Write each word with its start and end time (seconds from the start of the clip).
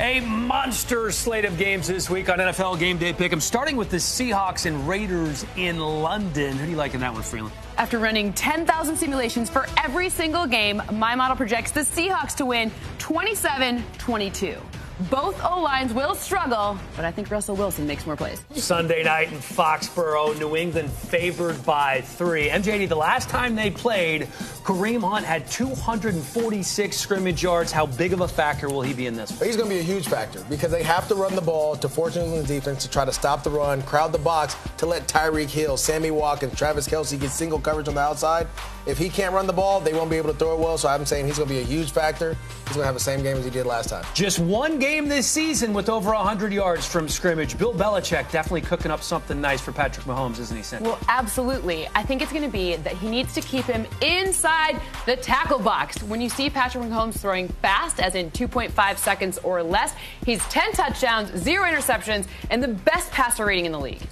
A 0.00 0.20
monster 0.20 1.10
slate 1.10 1.44
of 1.44 1.58
games 1.58 1.88
this 1.88 2.08
week 2.08 2.28
on 2.28 2.38
NFL 2.38 2.78
Game 2.78 2.98
Day 2.98 3.12
Pick. 3.12 3.32
I'm 3.32 3.40
starting 3.40 3.76
with 3.76 3.90
the 3.90 3.96
Seahawks 3.96 4.66
and 4.66 4.88
Raiders 4.88 5.44
in 5.56 5.78
London. 5.78 6.56
Who 6.56 6.66
do 6.66 6.70
you 6.70 6.76
like 6.76 6.94
in 6.94 7.00
that 7.00 7.12
one, 7.12 7.22
Frelund? 7.22 7.50
After 7.76 7.98
running 7.98 8.32
10,000 8.32 8.96
simulations 8.96 9.50
for 9.50 9.66
every 9.82 10.08
single 10.08 10.46
game, 10.46 10.80
my 10.92 11.14
model 11.14 11.36
projects 11.36 11.72
the 11.72 11.80
Seahawks 11.80 12.36
to 12.36 12.46
win 12.46 12.70
27 12.98 13.84
22. 13.98 14.56
Both 15.10 15.40
O 15.44 15.60
lines 15.62 15.94
will 15.94 16.16
struggle, 16.16 16.76
but 16.96 17.04
I 17.04 17.12
think 17.12 17.30
Russell 17.30 17.54
Wilson 17.54 17.86
makes 17.86 18.04
more 18.04 18.16
plays. 18.16 18.42
Sunday 18.54 19.04
night 19.04 19.32
in 19.32 19.38
Foxborough, 19.38 20.36
New 20.40 20.56
England 20.56 20.90
favored 20.90 21.64
by 21.64 22.00
three. 22.00 22.48
MJD, 22.48 22.88
the 22.88 22.96
last 22.96 23.28
time 23.28 23.54
they 23.54 23.70
played, 23.70 24.22
Kareem 24.64 25.00
Hunt 25.08 25.24
had 25.24 25.48
246 25.48 26.96
scrimmage 26.96 27.44
yards. 27.44 27.70
How 27.70 27.86
big 27.86 28.12
of 28.12 28.22
a 28.22 28.28
factor 28.28 28.68
will 28.68 28.82
he 28.82 28.92
be 28.92 29.06
in 29.06 29.14
this? 29.14 29.30
He's 29.40 29.56
going 29.56 29.68
to 29.68 29.74
be 29.76 29.80
a 29.80 29.84
huge 29.84 30.08
factor 30.08 30.44
because 30.50 30.72
they 30.72 30.82
have 30.82 31.06
to 31.08 31.14
run 31.14 31.36
the 31.36 31.42
ball 31.42 31.76
to 31.76 31.88
force 31.88 32.16
New 32.16 32.22
England's 32.22 32.48
defense 32.48 32.82
to 32.82 32.90
try 32.90 33.04
to 33.04 33.12
stop 33.12 33.44
the 33.44 33.50
run, 33.50 33.82
crowd 33.82 34.10
the 34.10 34.18
box 34.18 34.56
to 34.78 34.86
let 34.86 35.06
Tyreek 35.06 35.48
Hill, 35.48 35.76
Sammy 35.76 36.10
Watkins, 36.10 36.50
and 36.50 36.58
Travis 36.58 36.88
Kelce 36.88 37.18
get 37.20 37.30
single 37.30 37.60
coverage 37.60 37.86
on 37.86 37.94
the 37.94 38.00
outside. 38.00 38.48
If 38.84 38.98
he 38.98 39.08
can't 39.08 39.32
run 39.32 39.46
the 39.46 39.52
ball, 39.52 39.80
they 39.80 39.92
won't 39.92 40.10
be 40.10 40.16
able 40.16 40.32
to 40.32 40.38
throw 40.38 40.54
it 40.54 40.58
well. 40.58 40.76
So 40.76 40.88
I'm 40.88 41.06
saying 41.06 41.26
he's 41.26 41.36
going 41.36 41.48
to 41.48 41.54
be 41.54 41.60
a 41.60 41.64
huge 41.64 41.92
factor. 41.92 42.36
He's 42.68 42.76
going 42.76 42.82
to 42.82 42.86
have 42.88 42.94
the 42.94 43.00
same 43.00 43.22
game 43.22 43.38
as 43.38 43.46
he 43.46 43.50
did 43.50 43.64
last 43.64 43.88
time. 43.88 44.04
Just 44.12 44.38
one 44.38 44.78
game 44.78 45.08
this 45.08 45.26
season 45.26 45.72
with 45.72 45.88
over 45.88 46.10
100 46.10 46.52
yards 46.52 46.86
from 46.86 47.08
scrimmage. 47.08 47.56
Bill 47.56 47.72
Belichick 47.72 48.30
definitely 48.30 48.60
cooking 48.60 48.90
up 48.90 49.02
something 49.02 49.40
nice 49.40 49.62
for 49.62 49.72
Patrick 49.72 50.04
Mahomes, 50.04 50.38
isn't 50.38 50.54
he, 50.54 50.62
Cindy? 50.62 50.84
Well, 50.84 50.98
absolutely. 51.08 51.88
I 51.94 52.02
think 52.02 52.20
it's 52.20 52.30
going 52.30 52.44
to 52.44 52.50
be 52.50 52.76
that 52.76 52.92
he 52.92 53.08
needs 53.08 53.32
to 53.32 53.40
keep 53.40 53.64
him 53.64 53.86
inside 54.02 54.78
the 55.06 55.16
tackle 55.16 55.58
box. 55.58 56.02
When 56.02 56.20
you 56.20 56.28
see 56.28 56.50
Patrick 56.50 56.84
Mahomes 56.84 57.18
throwing 57.18 57.48
fast, 57.48 58.00
as 58.00 58.14
in 58.14 58.30
2.5 58.32 58.98
seconds 58.98 59.38
or 59.38 59.62
less, 59.62 59.94
he's 60.26 60.42
10 60.48 60.72
touchdowns, 60.72 61.34
zero 61.42 61.64
interceptions, 61.64 62.26
and 62.50 62.62
the 62.62 62.68
best 62.68 63.10
passer 63.12 63.46
rating 63.46 63.64
in 63.64 63.72
the 63.72 63.80
league. 63.80 64.02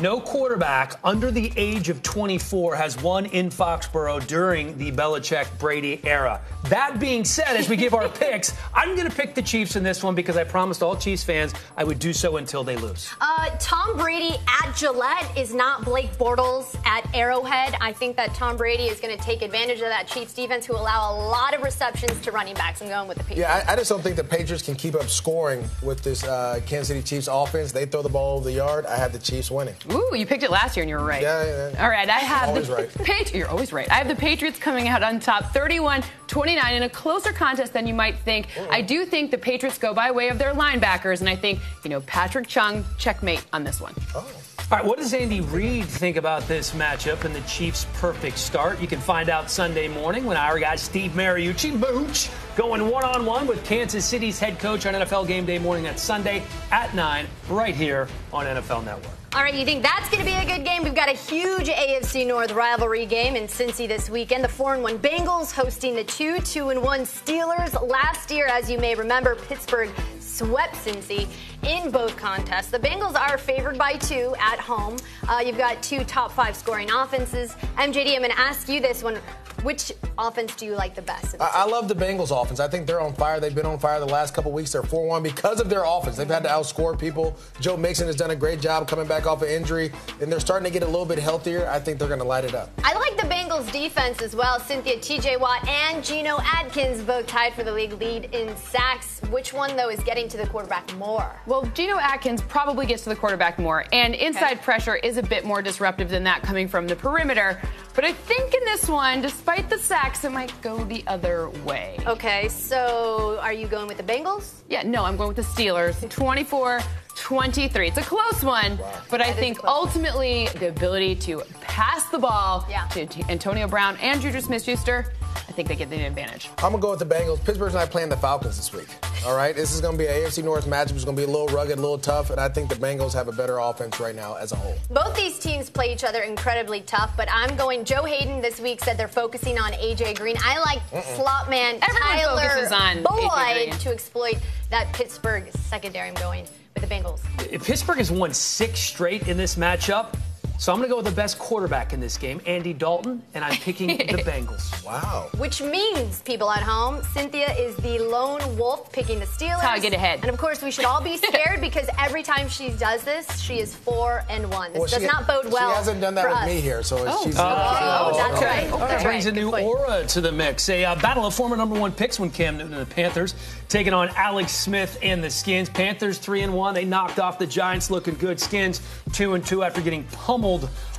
No 0.00 0.20
quarterback 0.20 0.98
under 1.04 1.30
the 1.30 1.52
age 1.54 1.90
of 1.90 2.02
24 2.02 2.76
has 2.76 3.00
won 3.02 3.26
in 3.26 3.50
Foxborough 3.50 4.26
during 4.26 4.78
the 4.78 4.90
Belichick 4.90 5.46
Brady 5.58 6.00
era. 6.04 6.40
That 6.70 6.98
being 6.98 7.26
said, 7.26 7.56
as 7.56 7.68
we 7.68 7.76
give 7.76 7.92
our 7.92 8.08
picks, 8.22 8.54
I'm 8.72 8.96
going 8.96 9.08
to 9.08 9.14
pick 9.14 9.34
the 9.34 9.42
Chiefs 9.42 9.76
in 9.76 9.82
this 9.82 10.02
one 10.02 10.14
because 10.14 10.38
I 10.38 10.44
promised 10.44 10.82
all 10.82 10.96
Chiefs 10.96 11.22
fans 11.24 11.52
I 11.76 11.84
would 11.84 11.98
do 11.98 12.14
so 12.14 12.38
until 12.38 12.64
they 12.64 12.76
lose. 12.76 13.10
Uh, 13.20 13.50
Tom 13.58 13.98
Brady 13.98 14.34
at 14.48 14.74
Gillette 14.74 15.30
is 15.36 15.54
not 15.54 15.84
Blake 15.84 16.12
Bortles 16.12 16.74
at 16.86 17.06
Arrowhead. 17.14 17.76
I 17.78 17.92
think 17.92 18.16
that 18.16 18.32
Tom 18.34 18.56
Brady 18.56 18.84
is 18.84 18.98
going 18.98 19.16
to 19.16 19.22
take 19.22 19.42
advantage 19.42 19.80
of 19.80 19.88
that 19.88 20.06
Chiefs 20.06 20.32
defense 20.32 20.64
who 20.64 20.74
allow 20.74 21.12
a 21.12 21.14
lot 21.28 21.54
of 21.54 21.62
receptions 21.62 22.18
to 22.22 22.32
running 22.32 22.54
backs. 22.54 22.80
I'm 22.80 22.88
going 22.88 23.08
with 23.08 23.18
the 23.18 23.24
Patriots. 23.24 23.50
Yeah, 23.50 23.64
I, 23.68 23.74
I 23.74 23.76
just 23.76 23.90
don't 23.90 24.00
think 24.00 24.16
the 24.16 24.24
Patriots 24.24 24.62
can 24.62 24.74
keep 24.74 24.94
up 24.94 25.10
scoring 25.10 25.68
with 25.82 26.02
this 26.02 26.24
uh, 26.24 26.60
Kansas 26.64 26.88
City 26.88 27.02
Chiefs 27.02 27.28
offense. 27.30 27.72
They 27.72 27.84
throw 27.84 28.00
the 28.00 28.08
ball 28.08 28.36
over 28.36 28.44
the 28.44 28.52
yard. 28.52 28.86
I 28.86 28.96
have 28.96 29.12
the 29.12 29.18
Chiefs 29.18 29.50
winning. 29.50 29.74
Ooh, 29.90 30.14
you 30.14 30.26
picked 30.26 30.42
it 30.42 30.50
last 30.50 30.76
year 30.76 30.82
and 30.82 30.90
you 30.90 30.96
were 30.96 31.04
right. 31.04 31.22
Yeah, 31.22 31.44
yeah, 31.44 31.70
yeah. 31.70 31.82
All 31.82 31.90
right, 31.90 32.08
I 32.08 32.18
have 32.18 32.48
Always 32.50 32.68
the 32.68 32.74
right. 32.74 32.94
Patri- 33.04 33.38
You're 33.38 33.48
always 33.48 33.72
right. 33.72 33.90
I 33.90 33.94
have 33.94 34.08
the 34.08 34.14
Patriots 34.14 34.58
coming 34.58 34.88
out 34.88 35.02
on 35.02 35.18
top 35.20 35.52
31 35.52 36.02
29 36.28 36.74
in 36.74 36.82
a 36.84 36.88
closer 36.88 37.32
contest 37.32 37.72
than 37.72 37.86
you 37.86 37.92
might 37.92 38.16
think. 38.18 38.46
I 38.70 38.80
do 38.80 39.04
think 39.04 39.30
the 39.30 39.38
Patriots 39.38 39.76
go 39.76 39.92
by 39.92 40.10
way 40.12 40.28
of 40.28 40.38
their 40.38 40.54
linebackers, 40.54 41.20
and 41.20 41.28
I 41.28 41.36
think, 41.36 41.60
you 41.84 41.90
know, 41.90 42.00
Patrick 42.02 42.46
Chung, 42.46 42.84
checkmate 42.96 43.44
on 43.52 43.64
this 43.64 43.80
one. 43.82 43.94
Oh. 44.14 44.26
All 44.70 44.78
right, 44.78 44.86
what 44.86 44.96
does 44.96 45.12
Andy 45.12 45.42
Reid 45.42 45.84
think 45.84 46.16
about 46.16 46.48
this 46.48 46.70
matchup 46.70 47.24
and 47.24 47.34
the 47.34 47.42
Chiefs' 47.42 47.86
perfect 47.94 48.38
start? 48.38 48.80
You 48.80 48.86
can 48.86 49.00
find 49.00 49.28
out 49.28 49.50
Sunday 49.50 49.86
morning 49.88 50.24
when 50.24 50.38
our 50.38 50.58
guy 50.58 50.76
Steve 50.76 51.10
Mariucci, 51.10 51.78
Mooch, 51.78 52.30
going 52.56 52.88
one 52.88 53.04
on 53.04 53.26
one 53.26 53.46
with 53.46 53.62
Kansas 53.66 54.06
City's 54.06 54.38
head 54.38 54.58
coach 54.58 54.86
on 54.86 54.94
NFL 54.94 55.26
Game 55.28 55.44
Day 55.44 55.58
morning. 55.58 55.86
at 55.86 55.98
Sunday 55.98 56.42
at 56.70 56.94
9, 56.94 57.26
right 57.50 57.74
here 57.74 58.08
on 58.32 58.46
NFL 58.46 58.86
Network. 58.86 59.12
All 59.34 59.42
right, 59.42 59.54
you 59.54 59.64
think 59.64 59.82
that's 59.82 60.10
going 60.10 60.18
to 60.18 60.26
be 60.26 60.36
a 60.36 60.44
good 60.44 60.62
game? 60.62 60.82
We've 60.84 60.94
got 60.94 61.08
a 61.08 61.14
huge 61.14 61.68
AFC 61.68 62.26
North 62.26 62.52
rivalry 62.52 63.06
game 63.06 63.34
in 63.34 63.44
Cincy 63.44 63.88
this 63.88 64.10
weekend. 64.10 64.44
The 64.44 64.48
4 64.48 64.74
and 64.74 64.82
1 64.82 64.98
Bengals 64.98 65.50
hosting 65.50 65.94
the 65.94 66.04
2 66.04 66.40
2 66.40 66.68
and 66.68 66.82
1 66.82 67.00
Steelers. 67.00 67.88
Last 67.88 68.30
year, 68.30 68.46
as 68.46 68.70
you 68.70 68.78
may 68.78 68.94
remember, 68.94 69.36
Pittsburgh 69.36 69.88
swept 70.20 70.74
Cincy 70.74 71.28
in 71.62 71.90
both 71.90 72.14
contests. 72.18 72.70
The 72.70 72.78
Bengals 72.78 73.14
are 73.14 73.38
favored 73.38 73.78
by 73.78 73.94
two 73.94 74.34
at 74.38 74.58
home. 74.58 74.98
Uh, 75.26 75.42
you've 75.44 75.56
got 75.56 75.82
two 75.82 76.04
top 76.04 76.30
five 76.32 76.54
scoring 76.54 76.90
offenses. 76.90 77.52
MJD, 77.78 78.14
I'm 78.14 78.18
going 78.18 78.32
to 78.32 78.38
ask 78.38 78.68
you 78.68 78.80
this 78.80 79.02
one. 79.02 79.18
Which 79.62 79.92
offense 80.18 80.56
do 80.56 80.66
you 80.66 80.74
like 80.74 80.94
the 80.94 81.02
best? 81.02 81.36
I, 81.40 81.50
I 81.54 81.64
love 81.66 81.86
the 81.88 81.94
Bengals 81.94 82.30
offense. 82.30 82.58
I 82.58 82.68
think 82.68 82.86
they're 82.86 83.00
on 83.00 83.14
fire. 83.14 83.38
They've 83.38 83.54
been 83.54 83.66
on 83.66 83.78
fire 83.78 84.00
the 84.00 84.06
last 84.06 84.34
couple 84.34 84.50
weeks. 84.50 84.72
They're 84.72 84.82
4 84.82 85.06
1 85.06 85.22
because 85.22 85.60
of 85.60 85.68
their 85.68 85.84
offense. 85.84 86.16
They've 86.16 86.26
had 86.28 86.42
to 86.42 86.48
outscore 86.48 86.98
people. 86.98 87.36
Joe 87.60 87.76
Mixon 87.76 88.06
has 88.06 88.16
done 88.16 88.32
a 88.32 88.36
great 88.36 88.60
job 88.60 88.88
coming 88.88 89.06
back 89.06 89.26
off 89.26 89.42
of 89.42 89.48
injury, 89.48 89.92
and 90.20 90.30
they're 90.30 90.40
starting 90.40 90.64
to 90.64 90.70
get 90.70 90.82
a 90.82 90.90
little 90.90 91.06
bit 91.06 91.18
healthier. 91.18 91.68
I 91.68 91.78
think 91.78 91.98
they're 91.98 92.08
going 92.08 92.20
to 92.20 92.26
light 92.26 92.44
it 92.44 92.54
up. 92.54 92.70
I 92.82 92.94
like 92.94 93.16
the 93.16 93.26
Bengals 93.28 93.70
defense 93.72 94.20
as 94.20 94.34
well. 94.34 94.58
Cynthia, 94.58 94.98
TJ 94.98 95.38
Watt, 95.38 95.66
and 95.68 96.02
Geno 96.04 96.38
Atkins 96.42 97.02
both 97.02 97.26
tied 97.26 97.54
for 97.54 97.62
the 97.62 97.72
league 97.72 97.92
lead 98.00 98.34
in 98.34 98.56
sacks. 98.56 99.20
Which 99.30 99.52
one, 99.52 99.76
though, 99.76 99.90
is 99.90 100.00
getting 100.00 100.28
to 100.28 100.36
the 100.36 100.46
quarterback 100.46 100.92
more? 100.96 101.40
Well, 101.46 101.64
Geno 101.74 101.98
Atkins 101.98 102.42
probably 102.42 102.86
gets 102.86 103.04
to 103.04 103.10
the 103.10 103.16
quarterback 103.16 103.58
more, 103.58 103.84
and 103.92 104.14
inside 104.14 104.60
pressure 104.62 104.96
is 104.96 105.16
a 105.18 105.22
bit 105.22 105.44
more 105.44 105.62
disruptive 105.62 106.08
than 106.08 106.24
that 106.24 106.42
coming 106.42 106.66
from 106.66 106.88
the 106.88 106.96
perimeter. 106.96 107.60
But 107.94 108.04
I 108.06 108.12
think 108.12 108.54
in 108.54 108.64
this 108.64 108.88
one, 108.88 109.20
despite 109.20 109.68
the 109.68 109.78
sacks, 109.78 110.24
it 110.24 110.32
might 110.32 110.52
go 110.62 110.82
the 110.84 111.04
other 111.06 111.50
way. 111.64 111.98
Okay, 112.06 112.48
so 112.48 113.38
are 113.42 113.52
you 113.52 113.66
going 113.66 113.86
with 113.86 113.98
the 113.98 114.02
Bengals? 114.02 114.52
Yeah, 114.68 114.82
no, 114.82 115.04
I'm 115.04 115.16
going 115.16 115.28
with 115.34 115.36
the 115.36 115.42
Steelers. 115.62 116.08
24 116.10 116.80
23. 117.14 117.88
It's 117.88 117.98
a 117.98 118.02
close 118.02 118.42
one, 118.42 118.78
but 119.10 119.20
I 119.20 119.28
That 119.28 119.36
think 119.36 119.58
a 119.58 119.60
close 119.60 119.74
one. 119.76 119.86
ultimately 119.86 120.48
the 120.58 120.68
ability 120.68 121.14
to 121.16 121.42
pass 121.60 122.04
the 122.06 122.18
ball 122.18 122.66
Yeah. 122.68 122.86
to 122.88 123.06
to 123.06 123.30
Antonio 123.30 123.68
Brown 123.68 123.96
and 124.00 124.20
Juju 124.20 124.40
Smith 124.40 124.64
Schuster, 124.64 125.12
I 125.52 125.54
think 125.54 125.68
they 125.68 125.76
get 125.76 125.90
the 125.90 126.02
advantage. 126.02 126.48
I'm 126.58 126.72
gonna 126.72 126.78
go 126.78 126.92
with 126.92 126.98
the 126.98 127.04
Bengals. 127.04 127.44
Pittsburgh's 127.44 127.74
not 127.74 127.90
playing 127.90 128.08
the 128.08 128.16
Falcons 128.16 128.56
this 128.56 128.72
week. 128.72 128.88
All 129.26 129.36
right, 129.36 129.54
this 129.54 129.74
is 129.74 129.82
gonna 129.82 129.98
be 129.98 130.06
an 130.06 130.14
AFC 130.14 130.42
North 130.42 130.64
matchup. 130.64 130.92
It's 130.92 131.04
gonna 131.04 131.14
be 131.14 131.24
a 131.24 131.26
little 131.26 131.46
rugged, 131.48 131.76
a 131.76 131.80
little 131.80 131.98
tough, 131.98 132.30
and 132.30 132.40
I 132.40 132.48
think 132.48 132.70
the 132.70 132.74
Bengals 132.74 133.12
have 133.12 133.28
a 133.28 133.32
better 133.32 133.58
offense 133.58 134.00
right 134.00 134.16
now 134.16 134.36
as 134.36 134.52
a 134.52 134.56
whole. 134.56 134.74
Both 134.88 135.14
these 135.14 135.38
teams 135.38 135.68
play 135.68 135.92
each 135.92 136.04
other 136.04 136.22
incredibly 136.22 136.80
tough, 136.80 137.14
but 137.18 137.28
I'm 137.30 137.54
going. 137.54 137.84
Joe 137.84 138.04
Haden 138.04 138.40
this 138.40 138.60
week 138.60 138.82
said 138.82 138.96
they're 138.96 139.08
focusing 139.08 139.58
on 139.58 139.72
AJ 139.72 140.16
Green. 140.18 140.36
I 140.42 140.58
like 140.60 141.04
slot 141.16 141.50
man 141.50 141.74
Everyone 141.82 142.00
Tyler 142.00 142.48
focuses 142.48 142.72
on 142.72 143.02
Boyd 143.02 143.78
to 143.80 143.90
exploit 143.90 144.38
that 144.70 144.90
Pittsburgh 144.94 145.52
secondary. 145.52 146.08
I'm 146.08 146.14
going 146.14 146.46
with 146.74 146.88
the 146.88 146.94
Bengals. 146.94 147.20
If 147.52 147.66
Pittsburgh 147.66 147.98
has 147.98 148.10
won 148.10 148.32
six 148.32 148.80
straight 148.80 149.28
in 149.28 149.36
this 149.36 149.56
matchup. 149.56 150.14
So 150.62 150.72
I'm 150.72 150.78
going 150.78 150.88
to 150.88 150.92
go 150.92 150.96
with 150.98 151.06
the 151.06 151.10
best 151.20 151.40
quarterback 151.40 151.92
in 151.92 151.98
this 151.98 152.16
game, 152.16 152.40
Andy 152.46 152.72
Dalton, 152.72 153.20
and 153.34 153.44
I'm 153.44 153.56
picking 153.56 153.88
the 153.88 154.04
Bengals. 154.24 154.84
Wow. 154.86 155.28
Which 155.38 155.60
means, 155.60 156.22
people 156.22 156.48
at 156.52 156.62
home, 156.62 157.02
Cynthia 157.12 157.52
is 157.54 157.74
the 157.78 157.98
lone 157.98 158.56
wolf 158.56 158.92
picking 158.92 159.18
the 159.18 159.24
Steelers. 159.26 159.58
how 159.58 159.70
I 159.70 159.80
get 159.80 159.92
ahead. 159.92 160.20
And 160.20 160.30
of 160.30 160.36
course, 160.38 160.62
we 160.62 160.70
should 160.70 160.84
all 160.84 161.02
be 161.02 161.16
scared 161.30 161.60
because 161.60 161.88
every 161.98 162.22
time 162.22 162.48
she 162.48 162.68
does 162.70 163.02
this, 163.02 163.40
she 163.40 163.58
is 163.58 163.74
four 163.74 164.22
and 164.30 164.48
one. 164.52 164.70
This 164.72 164.78
Well, 164.78 164.88
does 164.88 165.00
she- 165.00 165.06
not 165.08 165.26
bode 165.26 165.50
well. 165.50 165.70
She 165.72 165.76
hasn't 165.78 166.00
done 166.00 166.14
that 166.14 166.22
for 166.22 166.28
with 166.28 166.38
us. 166.38 166.46
me 166.46 166.60
here, 166.60 166.84
so 166.84 166.96
she's. 167.24 167.34
Oh, 167.40 168.12
that's 168.16 168.36
okay. 168.36 168.46
right. 168.46 168.70
All 168.72 168.78
right, 168.78 168.88
That's 168.88 169.02
brings 169.02 169.24
right. 169.24 169.34
a 169.36 169.40
new 169.40 169.50
aura 169.52 170.06
to 170.06 170.20
the 170.20 170.30
mix. 170.30 170.68
A 170.68 170.84
uh, 170.84 170.94
battle 171.00 171.26
of 171.26 171.34
former 171.34 171.56
number 171.56 171.76
one 171.76 171.90
picks 171.90 172.20
when 172.20 172.30
Cam 172.30 172.56
Newton 172.56 172.74
and 172.74 172.82
the 172.88 172.94
Panthers 172.94 173.34
taking 173.68 173.92
on 173.94 174.10
Alex 174.10 174.52
Smith 174.52 174.96
and 175.02 175.24
the 175.24 175.30
Skins. 175.30 175.68
Panthers 175.68 176.18
three 176.18 176.42
and 176.42 176.54
one. 176.54 176.72
They 176.72 176.84
knocked 176.84 177.18
off 177.18 177.40
the 177.40 177.48
Giants, 177.48 177.90
looking 177.90 178.14
good. 178.14 178.38
Skins 178.38 178.80
two 179.12 179.34
and 179.34 179.44
two 179.44 179.64
after 179.64 179.80
getting 179.80 180.04
pummeled 180.04 180.51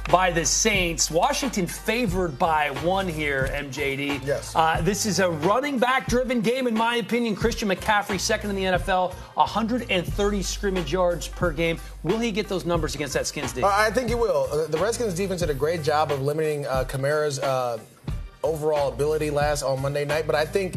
by 0.09 0.31
the 0.31 0.45
Saints. 0.45 1.09
Washington 1.09 1.65
favored 1.67 2.37
by 2.37 2.69
one 2.83 3.07
here. 3.07 3.49
MJD. 3.53 4.25
Yes. 4.25 4.53
Uh, 4.55 4.81
this 4.81 5.05
is 5.05 5.19
a 5.19 5.29
running 5.29 5.79
back 5.79 6.07
driven 6.07 6.41
game, 6.41 6.67
in 6.67 6.73
my 6.73 6.95
opinion. 6.97 7.35
Christian 7.35 7.69
McCaffrey, 7.69 8.19
second 8.19 8.49
in 8.49 8.55
the 8.55 8.63
NFL, 8.63 9.13
130 9.35 10.41
scrimmage 10.41 10.91
yards 10.91 11.27
per 11.27 11.51
game. 11.51 11.77
Will 12.03 12.19
he 12.19 12.31
get 12.31 12.47
those 12.49 12.65
numbers 12.65 12.95
against 12.95 13.13
that 13.13 13.27
Skins 13.27 13.53
defense? 13.53 13.73
I 13.73 13.87
I 13.87 13.91
think 13.91 14.09
he 14.09 14.15
will. 14.15 14.47
Uh, 14.51 14.67
The 14.67 14.77
Redskins 14.77 15.13
defense 15.13 15.41
did 15.41 15.49
a 15.49 15.53
great 15.53 15.83
job 15.83 16.11
of 16.11 16.21
limiting 16.21 16.65
uh, 16.67 16.83
Kamara's 16.87 17.39
uh, 17.39 17.77
overall 18.43 18.89
ability 18.91 19.29
last 19.29 19.63
on 19.63 19.81
Monday 19.81 20.03
night, 20.05 20.25
but 20.27 20.35
I 20.35 20.45
think 20.45 20.75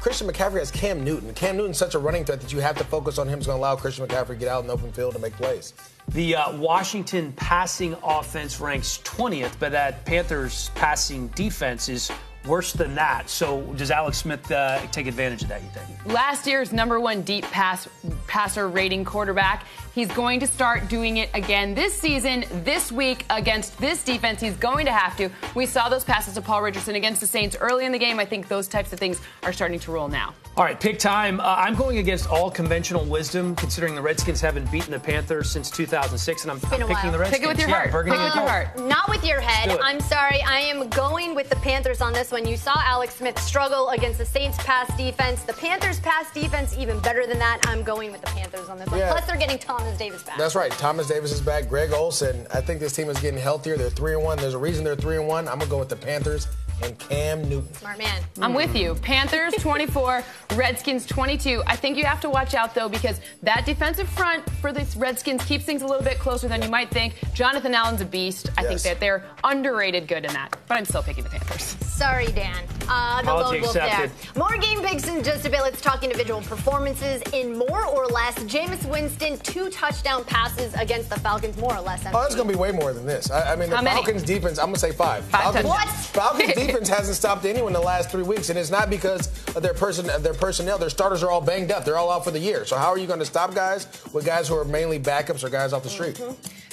Christian 0.00 0.26
McCaffrey 0.26 0.60
has 0.60 0.70
Cam 0.70 1.04
Newton. 1.04 1.34
Cam 1.34 1.58
Newton's 1.58 1.76
such 1.76 1.94
a 1.94 1.98
running 1.98 2.24
threat 2.24 2.40
that 2.40 2.52
you 2.54 2.60
have 2.60 2.76
to 2.78 2.84
focus 2.84 3.18
on 3.18 3.28
him. 3.28 3.38
Is 3.38 3.46
going 3.46 3.58
to 3.58 3.60
allow 3.60 3.76
Christian 3.76 4.06
McCaffrey 4.06 4.28
to 4.28 4.34
get 4.36 4.48
out 4.48 4.62
in 4.62 4.66
the 4.66 4.72
open 4.72 4.90
field 4.92 5.12
and 5.12 5.20
make 5.20 5.34
plays. 5.34 5.74
The 6.08 6.36
uh, 6.36 6.56
Washington 6.56 7.32
passing 7.32 7.94
offense 8.02 8.60
ranks 8.60 9.00
20th, 9.04 9.52
but 9.58 9.72
that 9.72 10.06
Panthers 10.06 10.70
passing 10.74 11.28
defense 11.28 11.90
is 11.90 12.10
worse 12.46 12.72
than 12.72 12.94
that. 12.94 13.28
So 13.28 13.60
does 13.76 13.90
Alex 13.90 14.16
Smith 14.16 14.50
uh, 14.50 14.80
take 14.86 15.06
advantage 15.06 15.42
of 15.42 15.48
that, 15.48 15.62
you 15.62 15.68
think? 15.68 16.06
Last 16.06 16.46
year's 16.46 16.72
number 16.72 16.98
one 16.98 17.20
deep 17.20 17.44
pass 17.44 17.86
passer 18.30 18.68
rating 18.68 19.04
quarterback. 19.04 19.66
He's 19.92 20.08
going 20.12 20.38
to 20.38 20.46
start 20.46 20.88
doing 20.88 21.16
it 21.16 21.30
again 21.34 21.74
this 21.74 21.92
season, 21.92 22.44
this 22.62 22.92
week 22.92 23.26
against 23.28 23.76
this 23.78 24.04
defense. 24.04 24.40
He's 24.40 24.56
going 24.56 24.86
to 24.86 24.92
have 24.92 25.16
to. 25.16 25.28
We 25.56 25.66
saw 25.66 25.88
those 25.88 26.04
passes 26.04 26.34
to 26.34 26.40
Paul 26.40 26.62
Richardson 26.62 26.94
against 26.94 27.20
the 27.20 27.26
Saints 27.26 27.56
early 27.60 27.84
in 27.86 27.90
the 27.90 27.98
game. 27.98 28.20
I 28.20 28.24
think 28.24 28.46
those 28.46 28.68
types 28.68 28.92
of 28.92 29.00
things 29.00 29.20
are 29.42 29.52
starting 29.52 29.80
to 29.80 29.90
roll 29.90 30.06
now. 30.06 30.32
All 30.56 30.64
right, 30.64 30.78
pick 30.78 30.98
time. 30.98 31.40
Uh, 31.40 31.44
I'm 31.44 31.74
going 31.74 31.98
against 31.98 32.28
all 32.28 32.50
conventional 32.50 33.04
wisdom, 33.04 33.56
considering 33.56 33.94
the 33.94 34.02
Redskins 34.02 34.40
haven't 34.40 34.70
beaten 34.70 34.90
the 34.90 35.00
Panthers 35.00 35.50
since 35.50 35.70
2006, 35.70 36.42
and 36.42 36.50
I'm, 36.50 36.56
I'm 36.56 36.86
picking 36.86 37.12
the 37.12 37.18
Redskins. 37.18 37.30
Pick 37.30 37.42
it 37.42 37.48
with 37.48 37.58
your 37.58 37.68
yeah, 37.68 37.74
heart. 37.76 37.92
Burgundy 37.92 38.18
Pick 38.18 38.20
it 38.20 38.28
with 38.28 38.34
your 38.34 38.48
heart. 38.48 38.80
Not 38.80 39.08
with 39.08 39.24
your 39.24 39.40
head. 39.40 39.78
I'm 39.82 40.00
sorry. 40.00 40.42
I 40.42 40.60
am 40.60 40.88
going 40.88 41.34
with 41.34 41.48
the 41.48 41.56
Panthers 41.56 42.00
on 42.00 42.12
this 42.12 42.30
one. 42.30 42.46
You 42.46 42.56
saw 42.56 42.74
Alex 42.76 43.14
Smith 43.16 43.38
struggle 43.40 43.90
against 43.90 44.18
the 44.18 44.26
Saints 44.26 44.58
pass 44.58 44.94
defense. 44.96 45.42
The 45.42 45.52
Panthers 45.52 46.00
pass 46.00 46.32
defense 46.32 46.76
even 46.76 46.98
better 47.00 47.26
than 47.26 47.38
that. 47.38 47.60
I'm 47.64 47.82
going 47.82 48.12
with 48.12 48.19
the 48.20 48.28
Panthers 48.28 48.68
on 48.68 48.78
this 48.78 48.88
one. 48.88 48.98
Yeah. 49.00 49.10
Plus, 49.12 49.26
they're 49.26 49.36
getting 49.36 49.58
Thomas 49.58 49.96
Davis 49.98 50.22
back. 50.22 50.38
That's 50.38 50.54
right. 50.54 50.70
Thomas 50.72 51.08
Davis 51.08 51.32
is 51.32 51.40
back. 51.40 51.68
Greg 51.68 51.92
Olsen. 51.92 52.46
I 52.52 52.60
think 52.60 52.80
this 52.80 52.94
team 52.94 53.08
is 53.08 53.18
getting 53.20 53.40
healthier. 53.40 53.76
They're 53.76 53.90
three 53.90 54.14
and 54.14 54.22
one. 54.22 54.38
There's 54.38 54.54
a 54.54 54.58
reason 54.58 54.84
they're 54.84 54.96
three 54.96 55.16
and 55.16 55.26
one. 55.28 55.48
I'm 55.48 55.58
gonna 55.58 55.70
go 55.70 55.78
with 55.78 55.88
the 55.88 55.96
Panthers 55.96 56.46
and 56.82 56.98
Cam 56.98 57.46
Newton. 57.48 57.72
Smart 57.74 57.98
man. 57.98 58.22
I'm 58.40 58.54
with 58.54 58.74
you. 58.74 58.94
Panthers 58.96 59.52
24, 59.58 60.22
Redskins 60.54 61.06
22. 61.06 61.62
I 61.66 61.76
think 61.76 61.98
you 61.98 62.04
have 62.04 62.20
to 62.22 62.30
watch 62.30 62.54
out 62.54 62.74
though 62.74 62.88
because 62.88 63.20
that 63.42 63.66
defensive 63.66 64.08
front 64.08 64.48
for 64.62 64.72
the 64.72 64.86
Redskins 64.96 65.44
keeps 65.44 65.64
things 65.64 65.82
a 65.82 65.86
little 65.86 66.02
bit 66.02 66.18
closer 66.18 66.48
than 66.48 66.62
you 66.62 66.70
might 66.70 66.90
think. 66.90 67.14
Jonathan 67.34 67.74
Allen's 67.74 68.00
a 68.00 68.06
beast. 68.06 68.48
I 68.56 68.64
think 68.64 68.80
that 68.82 68.98
they're 69.00 69.24
underrated 69.44 70.08
good 70.08 70.24
in 70.24 70.32
that, 70.32 70.56
but 70.68 70.76
I'm 70.78 70.84
still 70.84 71.02
picking 71.02 71.24
the 71.24 71.30
Panthers. 71.30 71.76
Sorry, 71.86 72.28
Dan. 72.32 72.64
Uh, 72.90 73.22
the 73.22 73.28
Apology 73.28 73.60
lone 73.60 73.62
wolf 73.62 73.74
there. 73.74 74.10
More 74.36 74.56
game 74.58 74.82
picks 74.82 75.06
in 75.06 75.22
just 75.22 75.46
a 75.46 75.50
bit. 75.50 75.60
Let's 75.60 75.80
talk 75.80 76.02
individual 76.02 76.40
performances 76.42 77.22
in 77.32 77.56
more 77.56 77.86
or 77.86 78.06
less. 78.06 78.34
Jameis 78.40 78.84
Winston, 78.90 79.38
two 79.38 79.70
touchdown 79.70 80.24
passes 80.24 80.74
against 80.74 81.08
the 81.08 81.20
Falcons, 81.20 81.56
more 81.56 81.76
or 81.76 81.80
less. 81.80 82.04
Oh, 82.06 82.20
that's 82.20 82.34
gonna 82.34 82.48
be 82.48 82.56
way 82.56 82.72
more 82.72 82.92
than 82.92 83.06
this. 83.06 83.30
I, 83.30 83.52
I 83.52 83.56
mean, 83.56 83.70
the 83.70 83.76
How 83.76 83.82
many? 83.82 83.96
Falcons 83.96 84.24
defense. 84.24 84.58
I'm 84.58 84.66
gonna 84.66 84.78
say 84.78 84.92
five. 84.92 85.24
Five 85.26 85.42
Falcons, 85.42 85.68
touchdowns. 85.68 86.06
Falcons 86.06 86.52
defense 86.66 86.88
hasn't 86.88 87.16
stopped 87.16 87.44
anyone 87.44 87.72
the 87.72 87.80
last 87.80 88.10
three 88.10 88.24
weeks, 88.24 88.50
and 88.50 88.58
it's 88.58 88.70
not 88.70 88.90
because 88.90 89.28
of 89.54 89.62
their 89.62 89.74
person, 89.74 90.10
of 90.10 90.22
their 90.24 90.34
personnel. 90.34 90.76
Their 90.76 90.90
starters 90.90 91.22
are 91.22 91.30
all 91.30 91.40
banged 91.40 91.70
up. 91.70 91.84
They're 91.84 91.96
all 91.96 92.10
out 92.10 92.24
for 92.24 92.32
the 92.32 92.40
year. 92.40 92.64
So 92.64 92.76
how 92.76 92.88
are 92.88 92.98
you 92.98 93.06
going 93.06 93.20
to 93.20 93.24
stop 93.24 93.54
guys 93.54 93.86
with 94.12 94.26
guys 94.26 94.48
who 94.48 94.56
are 94.56 94.64
mainly 94.64 94.98
backups 94.98 95.44
or 95.44 95.48
guys 95.48 95.72
off 95.72 95.82
the 95.82 95.90
street? 95.90 96.20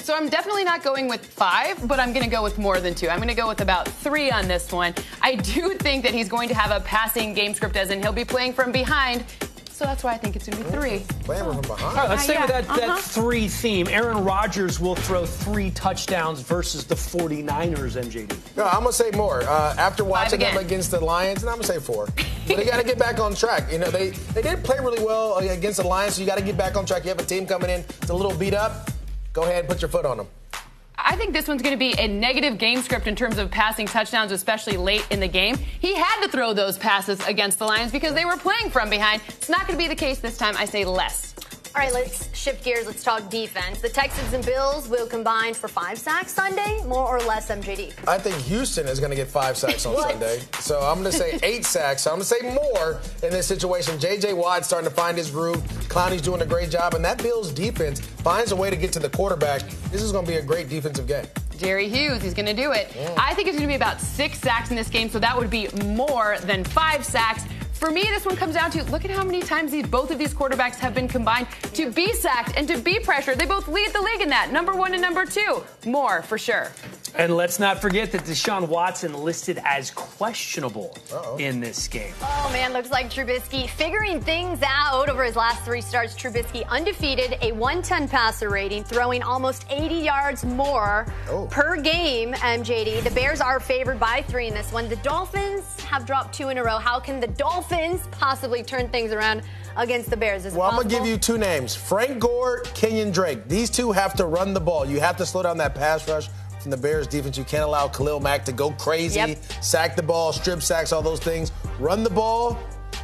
So 0.08 0.16
I'm 0.16 0.30
definitely 0.30 0.64
not 0.64 0.84
going 0.84 1.10
with 1.10 1.26
five, 1.26 1.86
but 1.86 2.00
I'm 2.00 2.14
going 2.14 2.24
to 2.24 2.32
go 2.32 2.42
with 2.42 2.58
more 2.58 2.80
than 2.80 2.96
two. 2.96 3.10
I'm 3.10 3.18
going 3.18 3.28
to 3.28 3.34
go 3.34 3.46
with 3.46 3.60
about 3.60 3.90
three 3.90 4.32
on 4.32 4.48
this 4.48 4.72
one. 4.72 4.96
I 5.22 5.36
do 5.36 5.74
think 5.74 6.02
that 6.04 6.14
he's 6.14 6.30
going 6.30 6.48
to 6.48 6.56
have 6.56 6.72
a 6.72 6.82
passing 6.86 7.34
game 7.34 7.54
script, 7.54 7.76
as 7.76 7.90
in 7.90 8.02
he'll 8.02 8.14
be 8.14 8.24
playing 8.24 8.54
from 8.54 8.72
behind. 8.72 9.26
So 9.70 9.84
that's 9.84 10.06
why 10.06 10.14
I 10.14 10.18
think 10.18 10.38
it's 10.38 10.48
going 10.48 10.64
to 10.64 10.64
be 10.64 10.72
three. 10.72 11.00
Playing 11.26 11.44
from 11.44 11.60
behind. 11.60 11.84
All 11.84 11.94
right, 11.94 12.10
let's 12.10 12.22
Uh, 12.22 12.24
stay 12.24 12.40
with 12.40 12.50
yeah, 12.50 12.62
that, 12.62 12.68
that 12.78 12.90
uh-huh. 12.90 13.02
three 13.02 13.50
theme. 13.50 13.86
Aaron 13.90 14.24
Rodgers 14.24 14.80
will 14.80 14.96
throw 14.96 15.26
three 15.26 15.72
touchdowns 15.72 16.40
versus 16.40 16.86
the 16.86 16.96
49ers, 16.96 18.02
MJD. 18.02 18.34
No, 18.56 18.64
I'm 18.64 18.84
gonna 18.84 18.94
say 18.94 19.12
more. 19.12 19.42
Uh, 19.44 19.76
after 19.78 20.06
watching 20.06 20.40
them 20.40 20.56
against 20.56 20.90
the 20.90 21.02
Lions, 21.02 21.42
and 21.42 21.50
I'm 21.50 21.58
gonna 21.58 21.68
say 21.68 21.80
four. 21.80 22.06
but 22.48 22.56
they 22.56 22.64
got 22.64 22.78
to 22.78 22.86
get 22.86 22.98
back 22.98 23.20
on 23.20 23.36
track. 23.36 23.70
You 23.70 23.80
know, 23.80 23.92
they 23.92 24.12
they 24.34 24.42
didn't 24.42 24.64
play 24.64 24.80
really 24.80 25.04
well 25.04 25.36
against 25.40 25.82
the 25.82 25.88
Lions, 25.88 26.16
so 26.16 26.22
you 26.22 26.28
got 26.28 26.38
to 26.38 26.46
get 26.46 26.56
back 26.56 26.78
on 26.78 26.86
track. 26.86 27.04
You 27.04 27.10
have 27.10 27.20
a 27.20 27.26
team 27.26 27.46
coming 27.46 27.70
in, 27.70 27.82
it's 27.82 28.10
a 28.10 28.14
little 28.14 28.34
beat 28.34 28.54
up. 28.54 28.90
Go 29.38 29.44
ahead 29.44 29.60
and 29.60 29.68
put 29.68 29.84
your 29.84 29.90
foot 29.90 30.04
on 30.04 30.18
them. 30.18 30.28
I 30.98 31.16
think 31.16 31.32
this 31.32 31.48
one's 31.48 31.62
going 31.62 31.76
to 31.76 31.78
be 31.78 31.94
a 32.00 32.08
negative 32.08 32.58
game 32.58 32.82
script 32.82 33.06
in 33.06 33.16
terms 33.16 33.38
of 33.38 33.52
passing 33.52 33.86
touchdowns, 33.86 34.32
especially 34.32 34.78
late 34.78 35.06
in 35.12 35.20
the 35.20 35.28
game. 35.28 35.58
He 35.58 35.94
had 35.94 36.24
to 36.24 36.28
throw 36.28 36.54
those 36.54 36.80
passes 36.80 37.24
against 37.28 37.60
the 37.60 37.66
Lions 37.66 37.92
because 37.92 38.16
they 38.16 38.26
were 38.26 38.38
playing 38.38 38.72
from 38.72 38.90
behind. 38.90 39.22
It's 39.28 39.48
not 39.48 39.68
going 39.68 39.78
to 39.78 39.78
be 39.78 39.88
the 39.88 39.96
case 39.96 40.18
this 40.18 40.40
time. 40.40 40.56
I 40.58 40.66
say 40.66 40.86
less. 40.86 41.36
All 41.78 41.84
right, 41.84 41.94
let's 41.94 42.36
shift 42.36 42.64
gears. 42.64 42.88
Let's 42.88 43.04
talk 43.04 43.30
defense. 43.30 43.82
The 43.82 43.90
Texans 43.90 44.34
and 44.34 44.44
Bills 44.44 44.88
will 44.88 45.06
combine 45.06 45.54
for 45.54 45.68
five 45.68 46.00
sacks 46.00 46.32
Sunday, 46.34 46.84
more 46.88 47.06
or 47.08 47.20
less 47.20 47.52
MJD. 47.52 47.94
I 48.08 48.18
think 48.18 48.36
Houston 48.46 48.88
is 48.88 49.00
going 49.00 49.12
to 49.12 49.16
get 49.16 49.28
five 49.28 49.56
sacks 49.56 49.86
on 49.86 49.96
Sunday. 50.10 50.42
So 50.60 50.80
I'm 50.80 51.04
going 51.04 51.12
to 51.12 51.16
say 51.16 51.38
eight 51.44 51.66
sacks. 51.66 52.02
So 52.02 52.10
I'm 52.10 52.16
going 52.16 52.26
to 52.26 52.34
say 52.34 52.52
more 52.52 53.00
in 53.22 53.30
this 53.30 53.46
situation. 53.46 54.00
J.J. 54.00 54.34
Watt's 54.34 54.66
starting 54.66 54.90
to 54.90 54.96
find 54.96 55.16
his 55.20 55.30
groove. 55.30 55.62
Clowney's 55.88 56.24
doing 56.24 56.42
a 56.42 56.48
great 56.48 56.72
job. 56.72 56.96
And 56.96 57.06
that 57.06 57.22
Bills 57.22 57.52
defense 57.52 58.00
finds 58.00 58.52
a 58.52 58.56
way 58.56 58.72
to 58.72 58.76
get 58.76 58.92
to 58.94 59.00
the 59.00 59.10
quarterback. 59.12 59.62
This 59.92 60.02
is 60.02 60.12
going 60.12 60.26
to 60.26 60.32
be 60.32 60.40
a 60.40 60.44
great 60.44 60.70
defensive 60.70 61.06
game. 61.06 61.28
Jerry 61.60 61.90
Hughes, 61.90 62.24
he's 62.24 62.34
going 62.34 62.48
to 62.48 62.56
do 62.56 62.72
it. 62.72 62.96
I 63.18 63.36
think 63.36 63.48
it's 63.48 63.58
going 63.58 63.68
to 63.68 63.72
be 63.72 63.76
about 63.76 64.02
six 64.02 64.40
sacks 64.40 64.72
in 64.72 64.76
this 64.76 64.90
game, 64.90 65.10
so 65.10 65.20
that 65.20 65.38
would 65.38 65.52
be 65.52 65.68
more 65.86 66.38
than 66.42 66.64
five 66.64 67.06
sacks. 67.06 67.44
For 67.78 67.92
me, 67.92 68.02
this 68.02 68.26
one 68.26 68.36
comes 68.36 68.56
down 68.56 68.72
to 68.72 68.84
look 68.86 69.06
at 69.06 69.12
how 69.12 69.24
many 69.24 69.42
times 69.42 69.72
these 69.72 69.86
both 69.86 70.10
of 70.10 70.18
these 70.18 70.34
quarterbacks 70.34 70.76
have 70.78 70.96
been 70.96 71.08
combined 71.08 71.48
to 71.74 71.92
be 71.92 72.12
sacked 72.12 72.58
and 72.58 72.68
to 72.68 72.78
be 72.80 73.00
pressured. 73.00 73.38
They 73.38 73.46
both 73.46 73.68
lead 73.68 73.94
the 73.94 74.02
league 74.02 74.22
in 74.22 74.30
that. 74.30 74.52
Number 74.52 74.76
one 74.76 74.94
and 74.94 75.02
number 75.02 75.26
two. 75.26 75.64
More 75.86 76.24
for 76.24 76.40
sure. 76.40 76.72
And 77.16 77.36
let's 77.36 77.60
not 77.60 77.80
forget 77.80 78.12
that 78.12 78.22
Deshaun 78.24 78.68
Watson 78.68 79.14
listed 79.14 79.60
as 79.64 79.92
questionable 79.92 80.98
in 81.40 81.60
this 81.60 81.88
game. 81.88 82.14
Oh 82.22 82.50
man, 82.52 82.74
looks 82.74 82.90
like 82.90 83.10
Trubisky 83.12 83.70
figuring 83.70 84.22
things 84.22 84.60
out 84.66 85.08
over 85.08 85.24
his 85.24 85.36
last 85.36 85.64
three 85.64 85.82
starts. 85.82 86.16
Trubisky 86.16 86.68
undefeated, 86.70 87.38
a 87.42 87.52
110 87.54 88.08
passer 88.10 88.50
rating, 88.50 88.84
throwing 88.84 89.22
almost 89.22 89.66
80 89.70 89.96
yards 89.96 90.44
more 90.46 91.06
Oh. 91.30 91.48
per 91.52 91.80
game. 91.80 92.34
MJD. 92.34 93.02
The 93.04 93.12
Bears 93.12 93.40
are 93.40 93.60
favored 93.60 94.00
by 94.00 94.24
three 94.28 94.48
in 94.48 94.54
this 94.56 94.72
one. 94.72 94.90
The 94.90 94.96
Dolphins 94.98 95.80
have 95.82 96.06
dropped 96.08 96.34
two 96.36 96.50
in 96.50 96.58
a 96.58 96.64
row. 96.64 96.78
How 96.80 97.00
can 97.00 97.20
the 97.20 97.28
Dolphins 97.28 97.67
possibly 98.12 98.64
turn 98.64 98.90
things 98.90 99.12
around 99.12 99.42
against 99.76 100.10
the 100.10 100.18
Bears? 100.18 100.46
Is 100.46 100.54
Well, 100.54 100.70
I'm 100.70 100.76
going 100.76 100.90
to 100.90 100.96
give 100.96 101.06
you 101.06 101.18
two 101.18 101.38
names 101.38 101.76
Frank 101.76 102.20
Gore, 102.20 102.64
Kenyan 102.68 103.14
Drake. 103.14 103.48
These 103.48 103.70
two 103.70 103.92
have 103.92 104.14
to 104.16 104.26
run 104.26 104.54
the 104.54 104.60
ball. 104.60 104.86
You 104.86 105.00
have 105.00 105.18
to 105.18 105.26
slow 105.26 105.44
down 105.44 105.58
that 105.58 105.76
pass 105.76 106.08
rush 106.08 106.30
from 106.62 106.72
the 106.72 106.78
Bears 106.78 107.08
defense. 107.08 107.38
You 107.38 107.44
can't 107.44 107.64
allow 107.64 107.88
Khalil 107.88 108.20
Mack 108.20 108.46
to 108.46 108.52
go 108.52 108.72
crazy, 108.72 109.20
Yep. 109.20 109.38
sack 109.62 109.96
the 109.96 110.04
ball, 110.04 110.34
strip 110.34 110.62
sacks, 110.62 110.92
all 110.92 111.02
those 111.02 111.20
things. 111.20 111.52
Run 111.80 112.04
the 112.04 112.10
ball, 112.10 112.58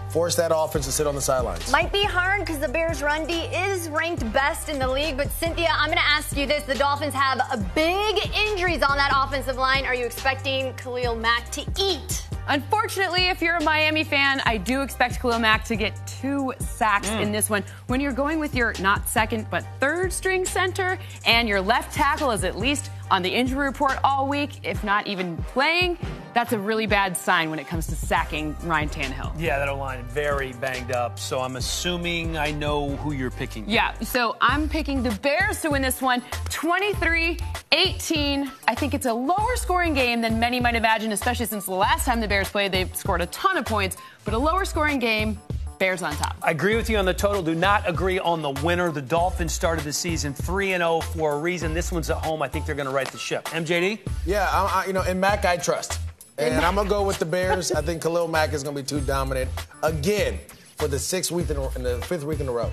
force 0.09 0.35
that 0.35 0.51
offense 0.55 0.85
to 0.85 0.91
sit 0.91 1.05
on 1.07 1.15
the 1.15 1.21
sidelines. 1.21 1.71
Might 1.71 1.91
be 1.91 2.03
hard 2.03 2.41
because 2.41 2.59
the 2.59 2.67
Bears' 2.67 3.01
run 3.01 3.25
D 3.27 3.41
is 3.53 3.89
ranked 3.89 4.31
best 4.33 4.69
in 4.69 4.79
the 4.79 4.87
league. 4.87 5.17
But 5.17 5.29
Cynthia, 5.31 5.69
I'm 5.71 5.87
going 5.87 5.97
to 5.99 6.03
ask 6.05 6.35
you 6.35 6.45
this: 6.45 6.63
the 6.63 6.75
Dolphins 6.75 7.13
have 7.13 7.39
a 7.51 7.57
big 7.75 8.17
injuries 8.35 8.81
on 8.81 8.97
that 8.97 9.11
offensive 9.15 9.57
line. 9.57 9.85
Are 9.85 9.95
you 9.95 10.05
expecting 10.05 10.73
Khalil 10.75 11.15
Mack 11.15 11.49
to 11.51 11.61
eat? 11.79 12.27
Unfortunately, 12.47 13.27
if 13.27 13.41
you're 13.41 13.55
a 13.55 13.63
Miami 13.63 14.03
fan, 14.03 14.41
I 14.45 14.57
do 14.57 14.81
expect 14.81 15.19
Khalil 15.19 15.39
Mack 15.39 15.63
to 15.65 15.75
get 15.75 16.05
two 16.05 16.53
sacks 16.59 17.09
in 17.09 17.29
mm. 17.29 17.31
this 17.31 17.49
one. 17.49 17.63
When 17.87 18.01
you're 18.01 18.11
going 18.11 18.39
with 18.39 18.53
your 18.53 18.73
not 18.81 19.07
second 19.07 19.47
but 19.49 19.65
third 19.79 20.11
string 20.11 20.43
center, 20.45 20.99
and 21.25 21.47
your 21.47 21.61
left 21.61 21.93
tackle 21.93 22.31
is 22.31 22.43
at 22.43 22.57
least 22.57 22.91
on 23.13 23.21
the 23.21 23.29
injury 23.29 23.67
report 23.67 23.99
all 24.03 24.27
week, 24.27 24.49
if 24.63 24.83
not 24.83 25.05
even 25.05 25.37
playing, 25.37 25.99
that's 26.33 26.51
a 26.51 26.57
really 26.57 26.87
bad 26.87 27.15
sign 27.15 27.51
when 27.51 27.59
it 27.59 27.67
comes 27.67 27.85
to 27.85 27.95
sacking 27.95 28.55
Ryan 28.63 28.89
Tannehill. 28.89 29.39
Yeah, 29.39 29.59
that 29.59 29.71
line 29.71 30.03
very 30.05 30.53
banged 30.53 30.91
up. 30.91 31.19
So 31.19 31.39
I'm 31.39 31.55
assuming 31.55 32.37
I 32.37 32.49
know 32.49 32.95
who 32.95 33.11
you're 33.11 33.29
picking. 33.29 33.69
Yeah, 33.69 33.93
so 33.99 34.35
I'm 34.41 34.67
picking 34.67 35.03
the 35.03 35.11
Bears 35.11 35.61
to 35.61 35.69
win 35.69 35.83
this 35.83 36.01
one 36.01 36.23
23 36.49 37.37
18. 37.71 38.51
I 38.67 38.73
think 38.73 38.95
it's 38.95 39.05
a 39.05 39.13
lower 39.13 39.55
scoring 39.57 39.93
game 39.93 40.21
than 40.21 40.39
many 40.39 40.59
might 40.59 40.75
imagine, 40.75 41.11
especially 41.11 41.45
since 41.45 41.65
the 41.65 41.71
last 41.71 42.05
time 42.05 42.19
the 42.19 42.27
Bears 42.27 42.49
played, 42.49 42.71
they 42.71 42.85
scored 42.93 43.21
a 43.21 43.27
ton 43.27 43.57
of 43.57 43.65
points, 43.65 43.95
but 44.25 44.33
a 44.33 44.37
lower 44.39 44.65
scoring 44.65 44.97
game, 44.97 45.39
Bears 45.83 46.01
on 46.01 46.15
top. 46.15 46.37
I 46.41 46.51
agree 46.51 46.77
with 46.77 46.89
you 46.89 46.95
on 46.95 47.03
the 47.03 47.13
total. 47.13 47.43
Do 47.43 47.55
not 47.55 47.83
agree 47.89 48.17
on 48.17 48.41
the 48.41 48.51
winner. 48.63 48.89
The 48.89 49.01
Dolphins 49.01 49.51
started 49.51 49.83
the 49.83 49.91
season 49.91 50.33
3 50.33 50.71
and 50.71 50.81
0 50.81 51.01
for 51.01 51.33
a 51.33 51.37
reason. 51.37 51.73
This 51.73 51.91
one's 51.91 52.09
at 52.09 52.23
home. 52.23 52.41
I 52.41 52.47
think 52.47 52.65
they're 52.65 52.73
going 52.73 52.87
to 52.87 52.93
right 52.93 53.05
the 53.11 53.17
ship. 53.17 53.43
MJD? 53.49 53.99
Yeah, 54.25 54.47
I, 54.49 54.83
I, 54.83 54.85
you 54.85 54.93
know, 54.93 55.01
in 55.01 55.19
Mack, 55.19 55.43
I 55.43 55.57
trust, 55.57 55.99
and 56.37 56.63
I'm 56.63 56.75
gonna 56.75 56.87
go 56.87 57.03
with 57.03 57.19
the 57.19 57.25
Bears. 57.25 57.73
I 57.73 57.81
think 57.81 58.01
Khalil 58.01 58.29
Mack 58.29 58.53
is 58.53 58.63
gonna 58.63 58.77
be 58.77 58.83
too 58.83 59.01
dominant 59.01 59.51
again 59.83 60.39
for 60.77 60.87
the 60.87 60.97
sixth 60.97 61.31
week 61.31 61.49
in, 61.49 61.57
in 61.75 61.83
the 61.83 62.01
fifth 62.03 62.23
week 62.23 62.39
in 62.39 62.47
a 62.47 62.51
row. 62.53 62.71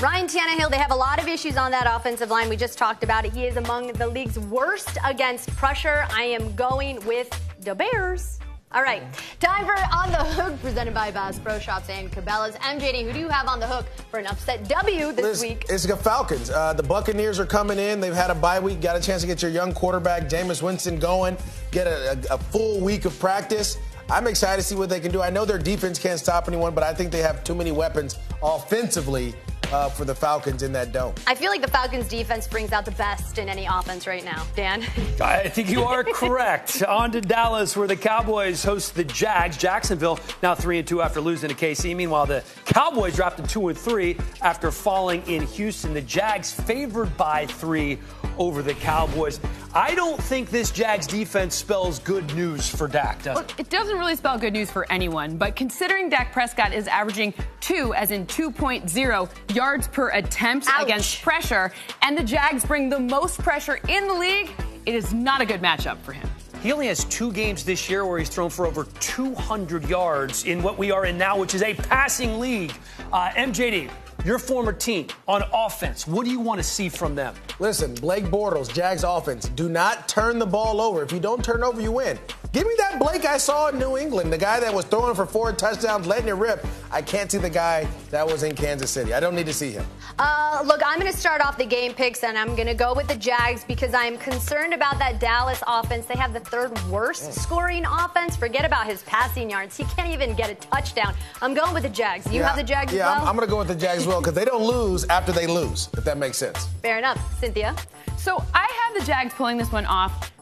Ryan 0.00 0.26
Tannehill, 0.26 0.70
they 0.70 0.78
have 0.78 0.92
a 0.92 0.96
lot 0.96 1.20
of 1.20 1.28
issues 1.28 1.58
on 1.58 1.70
that 1.72 1.86
offensive 1.86 2.30
line. 2.30 2.48
We 2.48 2.56
just 2.56 2.78
talked 2.78 3.04
about 3.04 3.26
it. 3.26 3.34
He 3.34 3.44
is 3.44 3.58
among 3.58 3.92
the 3.92 4.08
league's 4.08 4.38
worst 4.38 4.96
against 5.04 5.54
pressure. 5.56 6.06
I 6.10 6.22
am 6.22 6.54
going 6.54 7.04
with 7.04 7.28
the 7.60 7.74
Bears. 7.74 8.38
All 8.76 8.82
right, 8.82 9.02
time 9.40 9.64
for 9.64 9.72
On 9.72 10.10
the 10.10 10.18
Hook, 10.18 10.60
presented 10.60 10.92
by 10.92 11.10
Bass 11.10 11.38
Pro 11.38 11.58
Shops 11.58 11.88
and 11.88 12.12
Cabela's. 12.12 12.56
MJD, 12.56 13.06
who 13.06 13.12
do 13.14 13.18
you 13.18 13.30
have 13.30 13.48
on 13.48 13.58
the 13.58 13.66
hook 13.66 13.86
for 14.10 14.18
an 14.18 14.26
upset 14.26 14.68
W 14.68 15.12
this 15.12 15.24
Listen, 15.24 15.48
week? 15.48 15.64
It's 15.70 15.86
the 15.86 15.96
Falcons. 15.96 16.50
Uh, 16.50 16.74
the 16.74 16.82
Buccaneers 16.82 17.40
are 17.40 17.46
coming 17.46 17.78
in. 17.78 18.02
They've 18.02 18.12
had 18.12 18.28
a 18.28 18.34
bye 18.34 18.60
week. 18.60 18.82
Got 18.82 18.94
a 18.94 19.00
chance 19.00 19.22
to 19.22 19.26
get 19.26 19.40
your 19.40 19.50
young 19.50 19.72
quarterback, 19.72 20.24
Jameis 20.24 20.60
Winston, 20.60 20.98
going. 20.98 21.38
Get 21.70 21.86
a, 21.86 22.18
a, 22.30 22.34
a 22.34 22.38
full 22.38 22.78
week 22.82 23.06
of 23.06 23.18
practice. 23.18 23.78
I'm 24.10 24.26
excited 24.26 24.60
to 24.60 24.68
see 24.68 24.74
what 24.74 24.90
they 24.90 25.00
can 25.00 25.10
do. 25.10 25.22
I 25.22 25.30
know 25.30 25.46
their 25.46 25.56
defense 25.56 25.98
can't 25.98 26.20
stop 26.20 26.46
anyone, 26.46 26.74
but 26.74 26.84
I 26.84 26.92
think 26.92 27.10
they 27.10 27.22
have 27.22 27.42
too 27.44 27.54
many 27.54 27.72
weapons 27.72 28.18
offensively 28.42 29.32
uh, 29.72 29.88
for 29.88 30.04
the 30.04 30.14
Falcons 30.14 30.62
in 30.62 30.72
that 30.72 30.92
dome. 30.92 31.14
I 31.26 31.34
feel 31.34 31.50
like 31.50 31.62
the 31.62 31.70
Falcons 31.70 32.08
defense 32.08 32.46
brings 32.46 32.72
out 32.72 32.84
the 32.84 32.90
best 32.92 33.38
in 33.38 33.48
any 33.48 33.66
offense 33.66 34.06
right 34.06 34.24
now. 34.24 34.46
Dan? 34.54 34.82
I 35.20 35.48
think 35.48 35.70
you 35.70 35.82
are 35.82 36.04
correct. 36.04 36.82
On 36.82 37.10
to 37.12 37.20
Dallas, 37.20 37.76
where 37.76 37.88
the 37.88 37.96
Cowboys 37.96 38.64
host 38.64 38.94
the 38.94 39.04
Jags. 39.04 39.56
Jacksonville 39.56 40.18
now 40.42 40.54
three 40.54 40.78
and 40.78 40.86
two 40.86 41.02
after 41.02 41.20
losing 41.20 41.48
to 41.48 41.54
KC. 41.54 41.94
Meanwhile, 41.96 42.26
the 42.26 42.44
Cowboys 42.64 43.16
dropped 43.16 43.38
to 43.38 43.42
two 43.46 43.68
and 43.68 43.78
three 43.78 44.16
after 44.42 44.70
falling 44.70 45.22
in 45.26 45.42
Houston. 45.46 45.94
The 45.94 46.02
Jags 46.02 46.52
favored 46.52 47.16
by 47.16 47.46
three 47.46 47.98
over 48.38 48.62
the 48.62 48.74
Cowboys. 48.74 49.40
I 49.74 49.94
don't 49.94 50.20
think 50.22 50.50
this 50.50 50.70
Jags 50.70 51.06
defense 51.06 51.54
spells 51.54 51.98
good 51.98 52.34
news 52.34 52.68
for 52.68 52.88
Dak, 52.88 53.22
does 53.22 53.40
it? 53.40 53.54
It 53.58 53.70
doesn't 53.70 53.98
really 53.98 54.16
spell 54.16 54.38
good 54.38 54.52
news 54.52 54.70
for 54.70 54.90
anyone, 54.90 55.36
but 55.36 55.56
considering 55.56 56.08
Dak 56.08 56.32
Prescott 56.32 56.72
is 56.72 56.86
averaging 56.88 57.34
two, 57.60 57.92
as 57.94 58.10
in 58.10 58.26
2.0 58.26 59.54
yards 59.54 59.88
per 59.88 60.10
attempt 60.10 60.66
Ouch. 60.70 60.84
against 60.84 61.22
pressure, 61.22 61.72
and 62.02 62.16
the 62.16 62.24
Jags 62.24 62.64
bring 62.64 62.88
the 62.88 63.00
most 63.00 63.38
pressure 63.40 63.80
in 63.88 64.06
the 64.06 64.14
league, 64.14 64.50
it 64.86 64.94
is 64.94 65.12
not 65.12 65.40
a 65.40 65.44
good 65.44 65.60
matchup 65.60 65.98
for 65.98 66.12
him. 66.12 66.28
He 66.62 66.72
only 66.72 66.86
has 66.86 67.04
two 67.04 67.32
games 67.32 67.64
this 67.64 67.88
year 67.88 68.06
where 68.06 68.18
he's 68.18 68.28
thrown 68.28 68.50
for 68.50 68.66
over 68.66 68.84
200 69.00 69.88
yards 69.88 70.44
in 70.46 70.62
what 70.62 70.78
we 70.78 70.90
are 70.90 71.06
in 71.06 71.18
now, 71.18 71.38
which 71.38 71.54
is 71.54 71.62
a 71.62 71.74
passing 71.74 72.40
league. 72.40 72.72
Uh, 73.12 73.28
MJD, 73.30 73.90
your 74.26 74.40
former 74.40 74.72
team 74.72 75.06
on 75.28 75.44
offense, 75.54 76.06
what 76.06 76.24
do 76.24 76.32
you 76.32 76.40
want 76.40 76.58
to 76.58 76.64
see 76.64 76.88
from 76.88 77.14
them? 77.14 77.32
Listen, 77.60 77.94
Blake 77.94 78.24
Bortles, 78.24 78.72
Jags 78.74 79.04
offense, 79.04 79.48
do 79.50 79.68
not 79.68 80.08
turn 80.08 80.40
the 80.40 80.46
ball 80.46 80.80
over. 80.80 81.04
If 81.04 81.12
you 81.12 81.20
don't 81.20 81.44
turn 81.44 81.62
over, 81.62 81.80
you 81.80 81.92
win. 81.92 82.18
Give 82.56 82.66
me 82.66 82.72
that 82.78 82.98
Blake 82.98 83.26
I 83.26 83.36
saw 83.36 83.68
in 83.68 83.78
New 83.78 83.98
England, 83.98 84.32
the 84.32 84.38
guy 84.38 84.58
that 84.60 84.72
was 84.72 84.86
throwing 84.86 85.14
for 85.14 85.26
four 85.26 85.52
touchdowns, 85.52 86.06
letting 86.06 86.28
it 86.28 86.36
rip. 86.36 86.66
I 86.90 87.02
can't 87.02 87.30
see 87.30 87.36
the 87.36 87.50
guy 87.50 87.86
that 88.10 88.26
was 88.26 88.44
in 88.44 88.54
Kansas 88.54 88.90
City. 88.90 89.12
I 89.12 89.20
don't 89.20 89.34
need 89.34 89.44
to 89.44 89.52
see 89.52 89.72
him. 89.72 89.84
Uh, 90.18 90.62
look, 90.64 90.80
I'm 90.82 90.98
going 90.98 91.12
to 91.12 91.18
start 91.18 91.42
off 91.42 91.58
the 91.58 91.66
game 91.66 91.92
picks, 91.92 92.24
and 92.24 92.38
I'm 92.38 92.56
going 92.56 92.66
to 92.66 92.72
go 92.72 92.94
with 92.94 93.08
the 93.08 93.16
Jags 93.16 93.62
because 93.62 93.92
I'm 93.92 94.16
concerned 94.16 94.72
about 94.72 94.98
that 94.98 95.20
Dallas 95.20 95.62
offense. 95.66 96.06
They 96.06 96.16
have 96.16 96.32
the 96.32 96.40
third 96.40 96.72
worst 96.88 97.34
scoring 97.34 97.84
offense. 97.84 98.38
Forget 98.38 98.64
about 98.64 98.86
his 98.86 99.02
passing 99.02 99.50
yards. 99.50 99.76
He 99.76 99.84
can't 99.84 100.08
even 100.08 100.34
get 100.34 100.48
a 100.48 100.54
touchdown. 100.54 101.14
I'm 101.42 101.52
going 101.52 101.74
with 101.74 101.82
the 101.82 101.90
Jags. 101.90 102.24
You 102.24 102.40
yeah, 102.40 102.46
have 102.46 102.56
the 102.56 102.64
Jags 102.64 102.90
yeah, 102.90 103.00
as 103.00 103.16
well? 103.16 103.22
I'm, 103.24 103.28
I'm 103.28 103.36
going 103.36 103.46
to 103.46 103.52
go 103.52 103.58
with 103.58 103.68
the 103.68 103.74
Jags 103.74 104.00
as 104.00 104.06
well 104.06 104.22
because 104.22 104.32
they 104.32 104.46
don't 104.46 104.64
lose 104.64 105.04
after 105.10 105.30
they 105.30 105.46
lose, 105.46 105.90
if 105.92 106.04
that 106.04 106.16
makes 106.16 106.38
sense. 106.38 106.68
Fair 106.80 106.96
enough. 106.96 107.20
Cynthia? 107.38 107.76
So 108.16 108.42
I 108.54 108.66
have 108.86 108.98
the 108.98 109.06
Jags 109.06 109.34
pulling 109.34 109.58
this 109.58 109.70
one 109.70 109.84
off. 109.84 110.32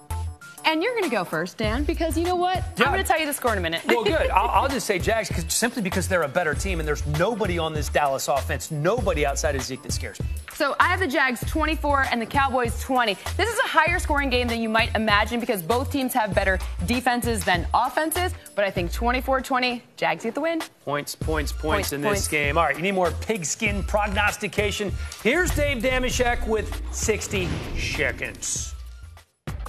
And 0.66 0.82
you're 0.82 0.92
going 0.92 1.04
to 1.04 1.10
go 1.10 1.24
first, 1.24 1.58
Dan, 1.58 1.84
because 1.84 2.16
you 2.16 2.24
know 2.24 2.36
what? 2.36 2.56
Yeah. 2.56 2.86
I'm 2.86 2.92
going 2.92 3.02
to 3.02 3.06
tell 3.06 3.20
you 3.20 3.26
the 3.26 3.32
score 3.34 3.52
in 3.52 3.58
a 3.58 3.60
minute. 3.60 3.82
Well, 3.86 4.04
good. 4.04 4.30
I'll, 4.30 4.48
I'll 4.62 4.68
just 4.68 4.86
say 4.86 4.98
Jags 4.98 5.30
simply 5.52 5.82
because 5.82 6.08
they're 6.08 6.22
a 6.22 6.28
better 6.28 6.54
team, 6.54 6.80
and 6.80 6.88
there's 6.88 7.06
nobody 7.18 7.58
on 7.58 7.74
this 7.74 7.88
Dallas 7.88 8.28
offense, 8.28 8.70
nobody 8.70 9.26
outside 9.26 9.54
of 9.56 9.62
Zeke 9.62 9.82
that 9.82 9.92
scares 9.92 10.18
me. 10.20 10.26
So 10.54 10.76
I 10.78 10.84
have 10.84 11.00
the 11.00 11.06
Jags 11.08 11.40
24 11.48 12.06
and 12.12 12.22
the 12.22 12.26
Cowboys 12.26 12.80
20. 12.80 13.16
This 13.36 13.52
is 13.52 13.58
a 13.58 13.66
higher 13.68 13.98
scoring 13.98 14.30
game 14.30 14.46
than 14.46 14.60
you 14.62 14.68
might 14.68 14.94
imagine 14.94 15.40
because 15.40 15.60
both 15.62 15.90
teams 15.90 16.12
have 16.14 16.32
better 16.34 16.58
defenses 16.86 17.44
than 17.44 17.66
offenses. 17.74 18.32
But 18.54 18.64
I 18.64 18.70
think 18.70 18.92
24 18.92 19.40
20, 19.40 19.82
Jags 19.96 20.22
get 20.22 20.34
the 20.34 20.40
win. 20.40 20.62
Points, 20.84 21.16
points, 21.16 21.50
points, 21.50 21.62
Points, 21.62 21.92
in 21.92 22.02
points. 22.02 22.20
this 22.20 22.28
game. 22.28 22.56
All 22.56 22.64
right, 22.64 22.76
you 22.76 22.82
need 22.82 22.92
more 22.92 23.10
pigskin 23.10 23.82
prognostication. 23.82 24.92
Here's 25.24 25.50
Dave 25.54 25.82
Dameshek 25.82 26.46
with 26.46 26.80
60 26.94 27.48
seconds. 27.76 28.73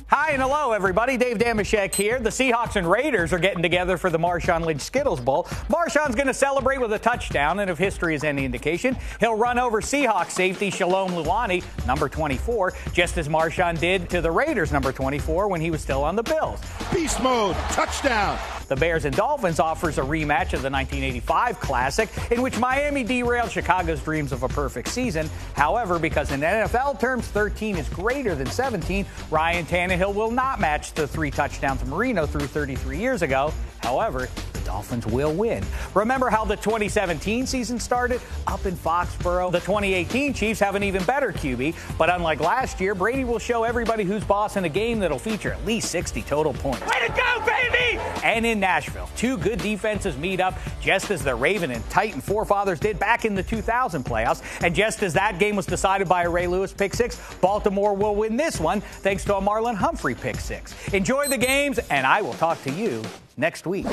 Hi 0.10 0.34
and 0.34 0.42
hello, 0.42 0.72
everybody. 0.72 1.18
Dave 1.18 1.40
Dameshek 1.40 1.96
here. 1.96 2.20
The 2.20 2.30
Seahawks 2.30 2.76
and 2.76 2.90
Raiders 2.90 3.34
are 3.34 3.40
getting 3.40 3.64
together 3.64 3.98
for 3.98 4.12
the 4.12 4.20
Marshawn 4.20 4.64
Lynch 4.64 4.82
Skittles 4.82 5.20
Bowl. 5.20 5.46
Marshawn's 5.68 6.14
going 6.14 6.28
to 6.28 6.34
celebrate 6.34 6.80
with 6.80 6.94
a 6.94 7.00
touchdown, 7.00 7.58
and 7.58 7.72
if 7.72 7.80
history 7.80 8.14
is 8.14 8.24
any 8.24 8.46
indication, 8.46 8.96
he'll 9.20 9.36
run 9.36 9.58
over 9.58 9.82
Seahawks 9.82 10.30
safety 10.30 10.70
Shalom 10.70 11.14
Luani, 11.14 11.64
number 11.88 12.08
24, 12.08 12.74
just 12.94 13.18
as 13.18 13.28
Marshawn 13.28 13.80
did 13.80 14.08
to 14.12 14.22
the 14.22 14.30
Raiders, 14.30 14.72
number 14.72 14.92
24, 14.92 15.48
when 15.48 15.60
he 15.60 15.72
was 15.72 15.82
still 15.82 16.04
on 16.04 16.16
the 16.16 16.24
Bills. 16.24 16.62
Beast 16.94 17.20
mode, 17.24 17.56
touchdown. 17.72 18.38
The 18.68 18.76
Bears 18.76 19.06
and 19.06 19.16
Dolphins 19.16 19.60
offers 19.60 19.98
a 19.98 20.02
rematch 20.02 20.54
of 20.54 20.62
the 20.62 20.70
1985 20.70 21.60
Classic, 21.60 22.10
in 22.32 22.42
which 22.42 22.58
Miami 22.58 23.04
derailed 23.04 23.52
Chicago's 23.52 24.02
dreams 24.02 24.32
of 24.32 24.44
a 24.44 24.48
perfect 24.48 24.88
season. 24.88 25.30
However, 25.56 26.00
because 26.00 26.32
in 26.32 26.42
NFL 26.42 27.00
terms 27.00 27.28
13 27.28 27.78
is 27.78 27.88
greater 27.90 28.34
than 28.34 28.48
17, 28.48 29.06
Ryan 29.30 29.66
Tannehill 29.66 30.14
will 30.16 30.32
not 30.32 30.60
match 30.60 30.94
the 30.94 31.08
three 31.08 31.32
touchdowns 31.32 31.86
Marino 31.86 32.26
threw 32.26 32.48
33 32.48 32.98
years 32.98 33.22
ago. 33.22 33.54
However, 33.80 34.28
Dolphins 34.66 35.06
will 35.06 35.34
win. 35.34 35.64
Remember 35.94 36.30
how 36.30 36.44
the 36.44 36.58
2017 36.58 37.46
season 37.46 37.80
started? 37.80 38.20
Up 38.48 38.66
in 38.66 38.76
Foxborough. 38.76 39.52
The 39.52 39.60
2018 39.60 40.34
Chiefs 40.34 40.60
have 40.60 40.76
an 40.76 40.84
even 40.84 41.04
better 41.04 41.32
QB, 41.32 41.76
but 41.98 42.10
unlike 42.10 42.40
last 42.40 42.82
year, 42.82 42.96
Brady 42.96 43.24
will 43.24 43.40
show 43.40 43.64
everybody 43.64 44.04
who's 44.04 44.24
boss 44.24 44.58
in 44.58 44.66
a 44.66 44.70
game 44.70 45.00
that'll 45.00 45.20
feature 45.20 45.54
at 45.54 45.66
least 45.66 45.90
60 45.92 46.22
total 46.24 46.54
points. 46.54 46.82
Way 46.82 47.08
to 47.08 47.14
go, 47.14 47.46
baby! 47.46 48.02
And 48.24 48.46
in 48.46 48.60
Nashville, 48.60 49.10
two 49.16 49.38
good 49.38 49.60
defenses 49.60 50.18
meet 50.18 50.40
up, 50.40 50.58
just 50.82 51.12
as 51.12 51.24
the 51.24 51.36
Raven 51.36 51.72
and 51.72 51.88
Titan 51.90 52.22
forefathers 52.22 52.80
did 52.80 53.00
back 53.00 53.24
in 53.26 53.36
the 53.36 53.44
2000 53.44 54.04
playoffs. 54.04 54.42
And 54.64 54.74
just 54.76 55.04
as 55.04 55.14
that 55.14 55.40
game 55.40 55.56
was 55.56 55.66
decided 55.66 56.10
by 56.10 56.24
a 56.24 56.30
Ray 56.30 56.48
Lewis 56.48 56.74
pick 56.74 56.94
six, 56.94 57.20
Baltimore 57.36 57.94
will 57.94 58.16
win 58.16 58.36
this 58.36 58.60
one 58.60 58.82
thanks 58.82 59.24
to 59.26 59.36
a 59.36 59.42
Marlon 59.42 59.76
Humphrey 59.76 60.16
pick 60.16 60.38
six. 60.38 60.74
Enjoy 60.94 61.28
the 61.28 61.38
games, 61.38 61.80
and 61.90 62.06
I 62.06 62.22
will 62.22 62.34
talk 62.34 62.62
to 62.64 62.72
you 62.72 63.04
next 63.38 63.68
week. 63.68 63.86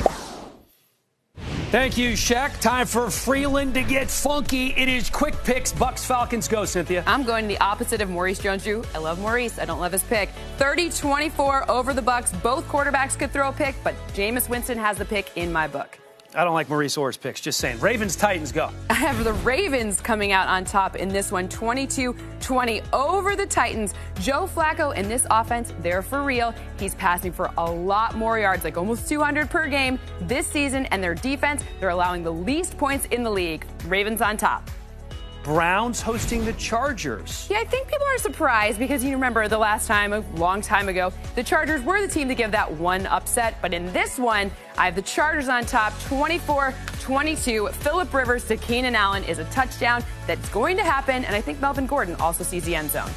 Thank 1.73 1.97
you, 1.97 2.11
Shaq. 2.11 2.59
Time 2.61 2.85
for 2.85 3.07
Frelund 3.07 3.73
to 3.73 3.81
get 3.81 4.07
funky. 4.07 4.75
It 4.77 4.87
is 4.87 5.09
quick 5.09 5.33
picks. 5.43 5.71
Bucks 5.71 6.05
Falcons 6.05 6.47
go, 6.47 6.65
Cynthia. 6.65 7.03
I'm 7.07 7.23
going 7.23 7.47
the 7.47 7.57
opposite 7.57 7.99
of 7.99 8.11
Maurice 8.11 8.37
Jones-Drew. 8.37 8.83
I 8.93 8.99
love 8.99 9.17
Maurice. 9.17 9.57
I 9.57 9.65
don't 9.65 9.79
love 9.79 9.91
his 9.91 10.03
pick. 10.03 10.29
30-24 10.59 11.67
over 11.67 11.95
the 11.95 12.01
Bucks. 12.03 12.31
Both 12.43 12.67
quarterbacks 12.67 13.17
could 13.17 13.31
throw 13.31 13.49
a 13.49 13.51
pick, 13.51 13.73
but 13.83 13.95
Jameis 14.09 14.47
Winston 14.49 14.77
has 14.77 14.99
the 14.99 15.05
pick 15.05 15.31
in 15.35 15.51
my 15.51 15.67
book. 15.67 15.97
I 16.35 16.43
don't 16.43 16.53
like 16.53 16.69
Maurice 16.69 16.97
Orr's 16.97 17.17
picks. 17.17 17.41
Just 17.41 17.59
saying. 17.59 17.79
Ravens 17.79 18.15
Titans 18.15 18.51
go. 18.51 18.69
I 18.89 18.95
have 18.95 19.23
the 19.23 19.33
Ravens 19.33 20.01
coming 20.01 20.31
out 20.31 20.47
on 20.47 20.65
top 20.65 20.95
in 20.95 21.09
this 21.09 21.31
one, 21.31 21.47
22-20 21.47 22.83
over 22.93 23.35
the 23.35 23.45
Titans. 23.45 23.93
Joe 24.19 24.49
Flacco 24.53 24.95
in 24.95 25.07
this 25.07 25.27
offense, 25.29 25.73
they're 25.79 26.01
for 26.01 26.23
real. 26.23 26.53
He's 26.79 26.95
passing 26.95 27.31
for 27.31 27.51
a 27.57 27.71
lot 27.71 28.15
more 28.15 28.39
yards, 28.39 28.63
like 28.63 28.77
almost 28.77 29.07
200 29.09 29.49
per 29.49 29.67
game 29.67 29.99
this 30.21 30.47
season, 30.47 30.85
and 30.87 31.03
their 31.03 31.15
defense, 31.15 31.63
they're 31.79 31.89
allowing 31.89 32.23
the 32.23 32.33
least 32.33 32.77
points 32.77 33.05
in 33.07 33.23
the 33.23 33.31
league. 33.31 33.65
Ravens 33.87 34.21
on 34.21 34.37
top. 34.37 34.69
Browns 35.43 36.01
hosting 36.01 36.45
the 36.45 36.53
Chargers. 36.53 37.47
Yeah, 37.51 37.59
I 37.59 37.65
think 37.65 37.89
people 37.89 38.07
are 38.07 38.17
surprised 38.17 38.79
because 38.79 39.03
you 39.03 39.11
remember 39.11 39.47
the 39.49 39.57
last 39.57 39.87
time, 39.87 40.13
a 40.13 40.19
long 40.35 40.61
time 40.61 40.87
ago, 40.87 41.11
the 41.35 41.43
Chargers 41.43 41.83
were 41.83 41.99
the 41.99 42.07
team 42.07 42.29
to 42.29 42.35
give 42.35 42.51
that 42.51 42.71
one 42.71 43.05
upset. 43.07 43.57
But 43.61 43.73
in 43.73 43.91
this 43.91 44.17
one, 44.17 44.49
I 44.77 44.85
have 44.85 44.95
the 44.95 45.01
Chargers 45.01 45.49
on 45.49 45.65
top 45.65 45.93
24 46.03 46.73
22. 47.01 47.67
Philip 47.67 48.13
Rivers 48.13 48.45
to 48.47 48.55
Keenan 48.55 48.95
Allen 48.95 49.25
is 49.25 49.39
a 49.39 49.43
touchdown 49.45 50.01
that's 50.25 50.47
going 50.49 50.77
to 50.77 50.83
happen. 50.83 51.25
And 51.25 51.35
I 51.35 51.41
think 51.41 51.59
Melvin 51.59 51.85
Gordon 51.87 52.15
also 52.15 52.45
sees 52.45 52.63
the 52.63 52.75
end 52.75 52.91
zone. 52.91 53.11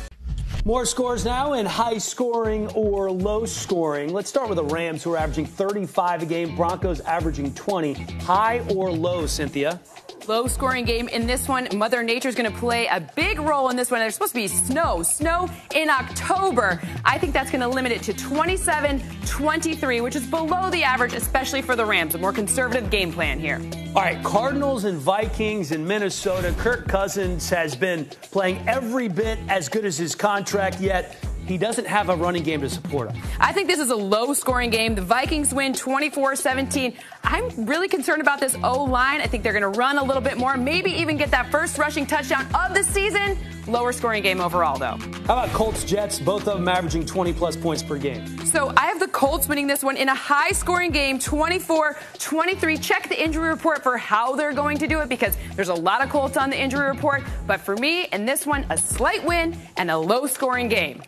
More 0.67 0.85
scores 0.85 1.25
now 1.25 1.53
in 1.53 1.65
high 1.65 1.99
scoring 1.99 2.67
or 2.75 3.09
low 3.09 3.45
scoring. 3.45 4.13
Let's 4.13 4.29
start 4.29 4.49
with 4.49 4.57
the 4.57 4.65
Rams, 4.65 5.05
who 5.05 5.13
are 5.13 5.17
averaging 5.17 5.47
35 5.47 6.23
a 6.23 6.27
game. 6.27 6.57
Broncos 6.57 6.99
averaging 7.03 7.55
20. 7.55 7.93
High 8.25 8.67
or 8.75 8.91
low, 8.91 9.27
Cynthia? 9.27 9.81
Low 10.27 10.49
scoring 10.49 10.85
game 10.85 11.07
in 11.07 11.25
this 11.25 11.47
one. 11.47 11.69
Mother 11.73 12.03
Nature's 12.03 12.35
going 12.35 12.53
to 12.53 12.59
play 12.59 12.89
a 12.89 12.99
big 13.15 13.39
role 13.39 13.69
in 13.69 13.77
this 13.77 13.93
one. 13.93 14.01
There's 14.01 14.15
supposed 14.15 14.33
to 14.33 14.41
be 14.41 14.49
snow, 14.49 15.05
snow 15.05 15.49
in 15.73 15.89
October. 15.89 16.83
I 17.05 17.17
think 17.17 17.33
that's 17.33 17.53
going 17.53 17.61
to 17.61 17.69
limit 17.69 17.93
it 17.93 18.03
to 18.03 18.13
27 18.13 19.01
23, 19.25 20.01
which 20.01 20.17
is 20.17 20.27
below 20.27 20.69
the 20.71 20.83
average, 20.83 21.13
especially 21.13 21.63
for 21.63 21.77
the 21.77 21.87
Rams. 21.87 22.17
A 22.17 22.19
more 22.19 22.33
conservative 22.33 22.91
game 22.91 23.13
plan 23.13 23.39
here. 23.39 23.61
All 23.97 24.03
right, 24.03 24.23
Cardinals 24.23 24.85
and 24.85 24.99
Vikings 24.99 25.73
in 25.73 25.87
Minnesota. 25.87 26.55
Kirk 26.59 26.87
Cousins 26.87 27.49
has 27.49 27.75
been 27.75 28.05
playing 28.31 28.63
every 28.69 29.09
bit 29.09 29.39
as 29.49 29.71
good 29.71 29.87
as 29.87 29.97
his 29.97 30.15
contract, 30.15 30.83
yet 30.83 31.17
he 31.47 31.59
doesn't 31.59 31.87
have 31.87 32.09
a 32.09 32.17
running 32.17 32.43
game 32.43 32.61
to 32.61 32.69
support 32.69 33.13
him. 33.13 33.23
I 33.41 33.53
think 33.53 33.69
this 33.69 33.81
is 33.81 33.91
a 33.91 33.97
low 33.97 34.35
scoring 34.35 34.71
game. 34.71 34.95
The 34.95 35.03
Vikings 35.03 35.55
win 35.55 35.73
24 35.73 36.37
17. 36.37 36.95
I'm 37.25 37.67
really 37.67 37.89
concerned 37.89 38.23
about 38.23 38.41
this 38.41 38.57
O 38.63 38.85
line. 38.85 39.21
I 39.21 39.27
think 39.27 39.43
they're 39.43 39.53
going 39.53 39.63
to 39.63 39.79
run 39.79 39.99
a 39.99 40.05
little 40.05 40.23
bit 40.23 40.39
more, 40.39 40.57
maybe 40.57 40.91
even 40.93 41.17
get 41.17 41.31
that 41.31 41.51
first 41.51 41.79
rushing 41.79 42.07
touchdown 42.07 42.47
of 42.55 42.75
the 42.75 42.83
season. 42.83 43.37
Lower 43.67 43.93
scoring 43.93 44.23
game 44.23 44.41
overall, 44.41 44.79
though. 44.79 44.97
How 45.27 45.35
about 45.35 45.49
Colts 45.49 45.83
Jets? 45.83 46.21
Both 46.21 46.47
of 46.47 46.59
them 46.59 46.69
averaging 46.69 47.05
20 47.05 47.33
plus 47.33 47.57
points 47.57 47.83
per 47.83 47.99
game. 47.99 48.25
So 48.47 48.73
I 48.77 48.87
have 48.87 49.01
the 49.01 49.09
Colts 49.09 49.49
winning 49.49 49.67
this 49.67 49.83
one 49.83 49.97
in 49.97 50.09
a 50.09 50.15
high 50.15 50.53
scoring 50.53 50.93
game, 50.93 51.19
24 51.19 51.97
23. 52.19 52.79
Check 52.79 53.09
the 53.09 53.21
injury 53.21 53.49
report 53.49 53.83
for 53.83 53.99
how 53.99 54.37
they're 54.37 54.53
going 54.53 54.79
to 54.79 54.87
do 54.87 55.01
it 55.01 55.09
because 55.09 55.37
there's 55.57 55.69
a 55.69 55.75
lot 55.75 56.01
of 56.01 56.11
Colts 56.11 56.37
on 56.37 56.49
the 56.49 56.61
injury 56.61 56.89
report. 56.89 57.25
But 57.47 57.61
for 57.61 57.77
me, 57.77 58.05
in 58.13 58.25
this 58.25 58.47
one, 58.47 58.65
a 58.71 58.79
slight 58.79 59.25
win 59.25 59.57
and 59.77 59.91
a 59.91 59.99
low 59.99 60.27
scoring 60.27 60.69
game. 60.69 61.03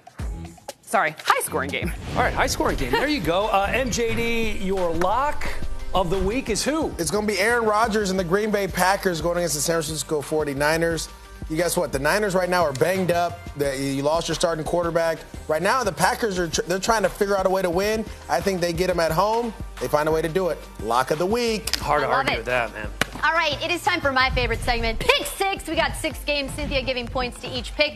Sorry, 0.89 1.15
high 1.23 1.43
scoring 1.43 1.69
game. 1.69 1.93
All 2.17 2.23
right, 2.23 2.33
high 2.33 2.47
scoring 2.47 2.79
game. 2.79 2.93
There 2.93 3.09
you 3.09 3.21
go. 3.21 3.49
Uh, 3.49 3.69
MJD, 3.69 4.65
your 4.65 4.91
lock 4.95 5.47
of 5.95 6.09
the 6.09 6.19
week 6.19 6.49
is 6.49 6.65
who? 6.65 6.91
It's 6.97 7.11
going 7.11 7.27
to 7.27 7.31
be 7.35 7.39
Aaron 7.39 7.67
Rodgers 7.67 8.09
and 8.09 8.19
the 8.19 8.25
Green 8.25 8.51
Bay 8.51 8.67
Packers 8.67 9.21
going 9.21 9.37
against 9.37 9.55
the 9.55 9.61
San 9.61 9.75
Francisco 9.75 10.23
49ers. 10.23 11.11
you 11.51 11.59
guess 11.59 11.77
what? 11.77 11.93
The 11.93 11.99
Niners 11.99 12.35
right 12.35 12.49
now 12.49 12.63
are 12.63 12.73
banged 12.73 13.11
up. 13.11 13.39
You 13.59 14.03
lost 14.03 14.29
your 14.29 14.35
starting 14.35 14.65
quarterback. 14.65 15.19
Right 15.47 15.61
now, 15.61 15.85
the 15.85 15.93
Packers 15.93 16.39
are 16.39 16.47
they're 16.47 16.79
trying 16.79 17.03
to 17.03 17.11
figure 17.11 17.37
out 17.37 17.45
a 17.45 17.51
way 17.51 17.61
to 17.61 17.69
win. 17.69 18.07
I 18.31 18.41
think 18.41 18.63
they 18.63 18.73
get 18.73 18.87
them 18.87 18.99
at 18.99 19.13
home. 19.13 19.53
They 19.81 19.89
find 19.89 20.09
a 20.09 20.13
way 20.13 20.23
to 20.23 20.29
do 20.29 20.49
it. 20.49 20.59
Lock 20.83 21.11
of 21.11 21.19
the 21.19 21.27
week. 21.27 21.77
Hard 21.77 22.03
to 22.03 22.09
argue 22.09 22.35
it. 22.35 22.37
with 22.39 22.47
that, 22.47 22.73
man. 22.73 22.89
All 23.25 23.33
right, 23.33 23.61
it 23.63 23.71
is 23.71 23.83
time 23.83 24.01
for 24.01 24.13
my 24.13 24.31
favorite 24.31 24.61
segment, 24.61 24.99
Pick 25.01 25.27
Six. 25.27 25.67
We 25.69 25.75
got 25.75 25.97
six 25.97 26.23
games. 26.25 26.53
Cynthia 26.55 26.83
giving 26.83 27.07
points 27.07 27.41
to 27.41 27.49
each 27.49 27.75
pick. 27.75 27.95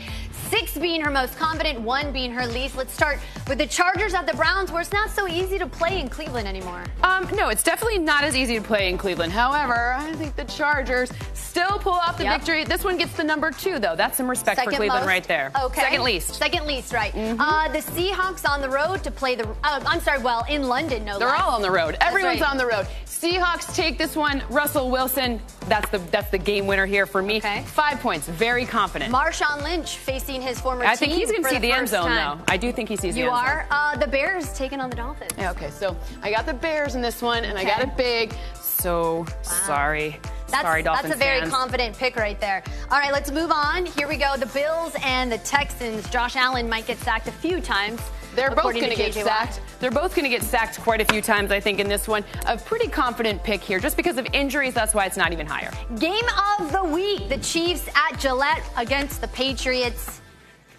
Six 0.50 0.76
being 0.76 1.00
her 1.00 1.10
most 1.10 1.38
confident, 1.38 1.80
one 1.80 2.12
being 2.12 2.30
her 2.32 2.46
least. 2.46 2.76
Let's 2.76 2.92
start 2.92 3.18
with 3.48 3.58
the 3.58 3.66
Chargers 3.66 4.12
at 4.14 4.26
the 4.26 4.34
Browns, 4.34 4.70
where 4.70 4.82
it's 4.82 4.92
not 4.92 5.10
so 5.10 5.26
easy 5.28 5.58
to 5.58 5.66
play 5.66 5.98
in 6.00 6.08
Cleveland 6.10 6.46
anymore. 6.48 6.84
Um, 7.04 7.26
no, 7.34 7.48
it's 7.48 7.62
definitely 7.62 8.00
not 8.00 8.22
as 8.24 8.36
easy 8.36 8.56
to 8.56 8.60
play 8.62 8.90
in 8.90 8.98
Cleveland. 8.98 9.32
However, 9.32 9.94
I 9.96 10.12
think 10.14 10.36
the 10.36 10.44
Chargers 10.44 11.10
still 11.32 11.78
pull 11.78 11.92
off 11.94 12.18
the 12.18 12.24
Yep. 12.24 12.38
victory. 12.40 12.64
This 12.64 12.84
one 12.84 12.98
gets 12.98 13.12
the 13.14 13.24
number 13.24 13.50
two, 13.50 13.78
though. 13.78 13.94
That's 13.96 14.16
some 14.16 14.28
respect 14.28 14.60
for 14.60 14.70
Cleveland 14.70 15.02
most. 15.02 15.06
right 15.06 15.24
there. 15.24 15.52
Okay. 15.58 15.80
Second 15.82 16.02
least. 16.02 16.28
Mm-hmm. 16.32 16.38
Second 16.42 16.66
least, 16.66 16.92
right. 16.92 17.12
Uh, 17.16 17.68
the 17.68 17.78
Seahawks 17.78 18.46
on 18.46 18.60
the 18.60 18.68
road 18.68 19.02
to 19.04 19.10
play 19.10 19.36
the. 19.36 19.48
Uh, 19.64 19.80
I'm 19.86 20.00
sorry, 20.00 20.20
well, 20.20 20.44
in 20.50 20.64
London, 20.68 21.04
no 21.04 21.18
They're 21.18 21.28
less. 21.28 21.40
all 21.40 21.54
on 21.54 21.62
the 21.62 21.70
road. 21.72 21.96
Everyone's 22.00 22.40
right. 22.40 22.50
on 22.50 22.56
the 22.56 22.66
road. 22.66 22.86
Seahawks 23.06 23.74
take 23.74 23.98
this 23.98 24.16
one. 24.16 24.42
Russell 24.50 24.90
Wilson, 24.90 25.40
that's 25.68 25.88
the 25.90 25.98
that's 26.10 26.28
the 26.30 26.38
game 26.38 26.66
winner 26.66 26.86
here 26.86 27.06
for 27.06 27.22
me. 27.22 27.36
Okay. 27.38 27.62
Five 27.62 28.00
points. 28.00 28.26
Very 28.28 28.64
confident. 28.66 29.12
Marshawn 29.12 29.62
Lynch 29.62 29.96
facing 29.96 30.42
his 30.42 30.60
former 30.60 30.84
I 30.84 30.96
think 30.96 31.12
he's 31.12 31.30
going 31.30 31.44
to 31.44 31.48
see 31.48 31.58
the, 31.58 31.70
end 31.72 31.88
zone, 31.88 32.08
time. 32.08 32.38
though. 32.38 32.44
I 32.52 32.56
do 32.56 32.72
think 32.72 32.88
he 32.88 32.96
sees 32.96 33.16
You 33.16 33.26
the 33.26 33.30
end 33.32 33.36
zone. 33.36 33.46
are. 33.46 33.66
Uh, 33.70 33.96
the 33.96 34.08
Bears 34.08 34.52
taking 34.54 34.80
on 34.80 34.90
the 34.90 34.96
Dolphins. 34.96 35.30
Yeah, 35.38 35.52
okay, 35.52 35.70
so 35.70 35.96
I 36.22 36.30
got 36.32 36.46
the 36.46 36.54
Bears 36.54 36.94
in 36.96 37.00
this 37.02 37.22
one, 37.22 37.44
and 37.44 37.56
I 37.56 37.64
got 37.64 37.80
Okay. 37.80 37.90
it 37.90 37.96
big. 37.96 38.34
So 38.60 39.24
sorry. 39.42 40.18
That's, 40.48 40.64
sorry, 40.64 40.82
Dolphins 40.82 41.08
that's 41.10 41.14
a 41.14 41.24
very 41.24 41.40
fans. 41.40 41.52
confident 41.52 41.96
pick 41.96 42.16
right 42.16 42.38
there. 42.40 42.62
All 42.90 42.98
right, 42.98 43.12
let's 43.12 43.30
move 43.30 43.50
on. 43.52 43.86
Here 43.86 44.06
we 44.08 44.16
go. 44.16 44.36
The 44.36 44.46
Bills 44.46 44.94
and 45.02 45.30
the 45.32 45.38
Texans. 45.38 46.08
Josh 46.10 46.36
Allen 46.36 46.68
might 46.68 46.86
get 46.86 46.98
sacked 46.98 47.26
a 47.28 47.32
few 47.32 47.60
times. 47.60 48.00
They're 48.34 48.50
both 48.54 48.74
going 48.74 48.90
to 48.90 48.96
get 48.96 49.14
sacked. 49.14 49.60
They're 49.80 49.90
both 49.90 50.14
going 50.14 50.24
to 50.24 50.30
get 50.30 50.42
sacked 50.42 50.80
quite 50.80 51.00
a 51.00 51.04
few 51.04 51.20
times, 51.20 51.50
I 51.50 51.60
think, 51.60 51.78
in 51.80 51.88
this 51.88 52.08
one. 52.08 52.24
A 52.46 52.56
pretty 52.56 52.88
confident 52.88 53.42
pick 53.44 53.60
here. 53.60 53.78
Just 53.78 53.96
because 53.96 54.16
of 54.16 54.26
injuries, 54.32 54.72
that's 54.74 54.94
why 54.94 55.04
it's 55.06 55.16
not 55.16 55.32
even 55.32 55.46
higher. 55.46 55.70
Game 55.98 56.24
of 56.58 56.72
the 56.72 56.82
week: 56.84 57.28
the 57.28 57.38
Chiefs 57.38 57.88
at 57.94 58.18
Gillette 58.18 58.62
against 58.76 59.20
the 59.20 59.28
Patriots. 59.28 60.20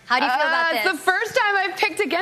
How 0.05 0.19
do 0.19 0.25
you 0.25 0.31
feel 0.31 0.41
Uh, 0.41 0.45
about 0.47 0.73
this? 0.73 1.01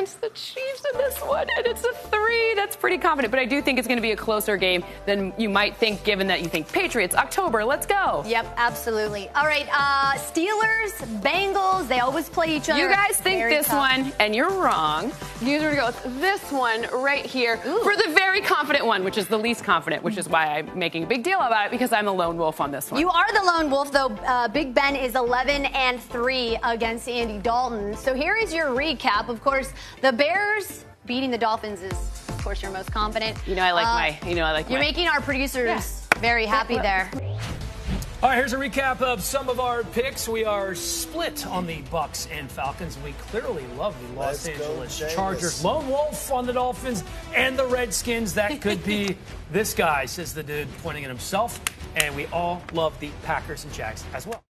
Against 0.01 0.19
the 0.19 0.29
Chiefs 0.29 0.83
in 0.91 0.97
this 0.97 1.19
one, 1.19 1.47
and 1.57 1.67
it's 1.67 1.83
a 1.83 1.93
three. 2.09 2.55
That's 2.55 2.75
pretty 2.75 2.97
confident. 2.97 3.29
But 3.29 3.39
I 3.39 3.45
do 3.45 3.61
think 3.61 3.77
it's 3.77 3.87
going 3.87 3.99
to 3.99 4.01
be 4.01 4.13
a 4.13 4.15
closer 4.15 4.57
game 4.57 4.83
than 5.05 5.31
you 5.37 5.47
might 5.47 5.77
think, 5.77 6.03
given 6.03 6.25
that 6.25 6.41
you 6.41 6.47
think 6.47 6.71
Patriots, 6.71 7.13
October, 7.13 7.63
let's 7.63 7.85
go. 7.85 8.23
Yep, 8.25 8.51
absolutely. 8.57 9.29
All 9.35 9.45
right, 9.45 9.67
uh, 9.71 10.13
Steelers, 10.17 10.91
Bengals. 11.21 11.87
They 11.87 11.99
always 11.99 12.29
play 12.29 12.55
each 12.55 12.67
other. 12.67 12.81
You 12.81 12.89
guys 12.89 13.17
think 13.17 13.41
Very 13.41 13.53
this 13.57 13.67
tough. 13.67 13.77
one, 13.77 14.11
and 14.19 14.35
you're 14.35 14.49
wrong. 14.49 15.11
You 15.39 15.59
guys 15.59 15.63
are 15.63 15.75
going 15.75 15.75
to 15.75 15.81
go 15.81 16.09
with 16.09 16.21
this 16.21 16.51
one 16.51 16.81
right 17.03 17.25
here 17.25 17.59
Ooh. 17.67 17.83
for 17.83 17.95
the 17.95 18.11
very 18.15 18.41
confident 18.41 18.85
one, 18.87 19.03
which 19.03 19.19
is 19.19 19.27
the 19.27 19.37
least 19.37 19.63
confident, 19.63 20.01
which 20.01 20.17
is 20.17 20.27
why 20.27 20.57
I'm 20.57 20.77
making 20.77 21.03
a 21.03 21.07
big 21.07 21.23
deal 21.23 21.39
about 21.39 21.67
it 21.67 21.71
because 21.71 21.91
I'm 21.91 22.07
a 22.07 22.11
lone 22.11 22.37
wolf 22.37 22.59
on 22.59 22.71
this 22.71 22.89
one. 22.89 22.99
You 22.99 23.09
are 23.09 23.31
the 23.33 23.43
lone 23.43 23.69
wolf, 23.69 23.91
though. 23.91 24.09
Uh, 24.25 24.47
Big 24.47 24.73
Ben 24.73 24.95
is 24.95 25.15
11 25.15 25.65
and 25.65 26.01
3 26.01 26.57
against 26.63 27.07
Andy 27.07 27.37
Dalton. 27.37 27.95
So 27.95 28.15
here 28.15 28.35
is 28.35 28.51
your 28.51 28.67
recap. 28.67 29.29
Of 29.29 29.41
course, 29.41 29.73
the 30.01 30.11
Bears 30.13 30.85
beating 31.05 31.31
the 31.31 31.37
Dolphins 31.37 31.81
is, 31.81 31.93
of 32.29 32.41
course, 32.43 32.61
your 32.61 32.71
most 32.71 32.91
confident. 32.91 33.37
You 33.47 33.55
know 33.55 33.63
I 33.63 33.71
like 33.71 33.87
Uh, 33.87 33.93
my. 34.23 34.29
You 34.29 34.35
know 34.35 34.45
I 34.45 34.51
like 34.51 34.69
You're 34.69 34.79
my. 34.79 34.85
making 34.85 35.07
our 35.07 35.21
producers 35.21 36.07
very 36.19 36.45
happy 36.45 36.75
there. 36.77 37.09
All 38.23 38.29
right, 38.29 38.35
here's 38.35 38.53
a 38.53 38.57
recap 38.57 39.01
of 39.01 39.23
some 39.23 39.49
of 39.49 39.59
our 39.59 39.83
picks. 39.83 40.27
We 40.29 40.45
are 40.45 40.75
split 40.75 41.47
on 41.47 41.65
the 41.65 41.81
Bucks 41.89 42.27
and 42.31 42.51
Falcons. 42.51 42.95
We 43.03 43.13
clearly 43.13 43.65
love 43.79 43.95
the 43.99 44.19
Los 44.19 44.45
Let's 44.45 44.59
Angeles 44.59 45.15
Chargers. 45.15 45.63
Lone 45.65 45.89
Wolf 45.89 46.31
on 46.31 46.45
the 46.45 46.53
Dolphins 46.53 47.03
and 47.35 47.57
the 47.57 47.65
Redskins. 47.65 48.35
That 48.35 48.61
could 48.61 48.83
be 48.83 49.17
this 49.51 49.73
guy, 49.73 50.05
says 50.05 50.35
the 50.35 50.43
dude 50.43 50.67
pointing 50.83 51.03
at 51.03 51.09
himself. 51.09 51.59
And 51.95 52.15
we 52.15 52.27
all 52.27 52.61
love 52.73 52.97
the 52.99 53.09
Packers 53.23 53.63
and 53.63 53.73
Jags 53.73 54.03
as 54.13 54.27
well. 54.27 54.43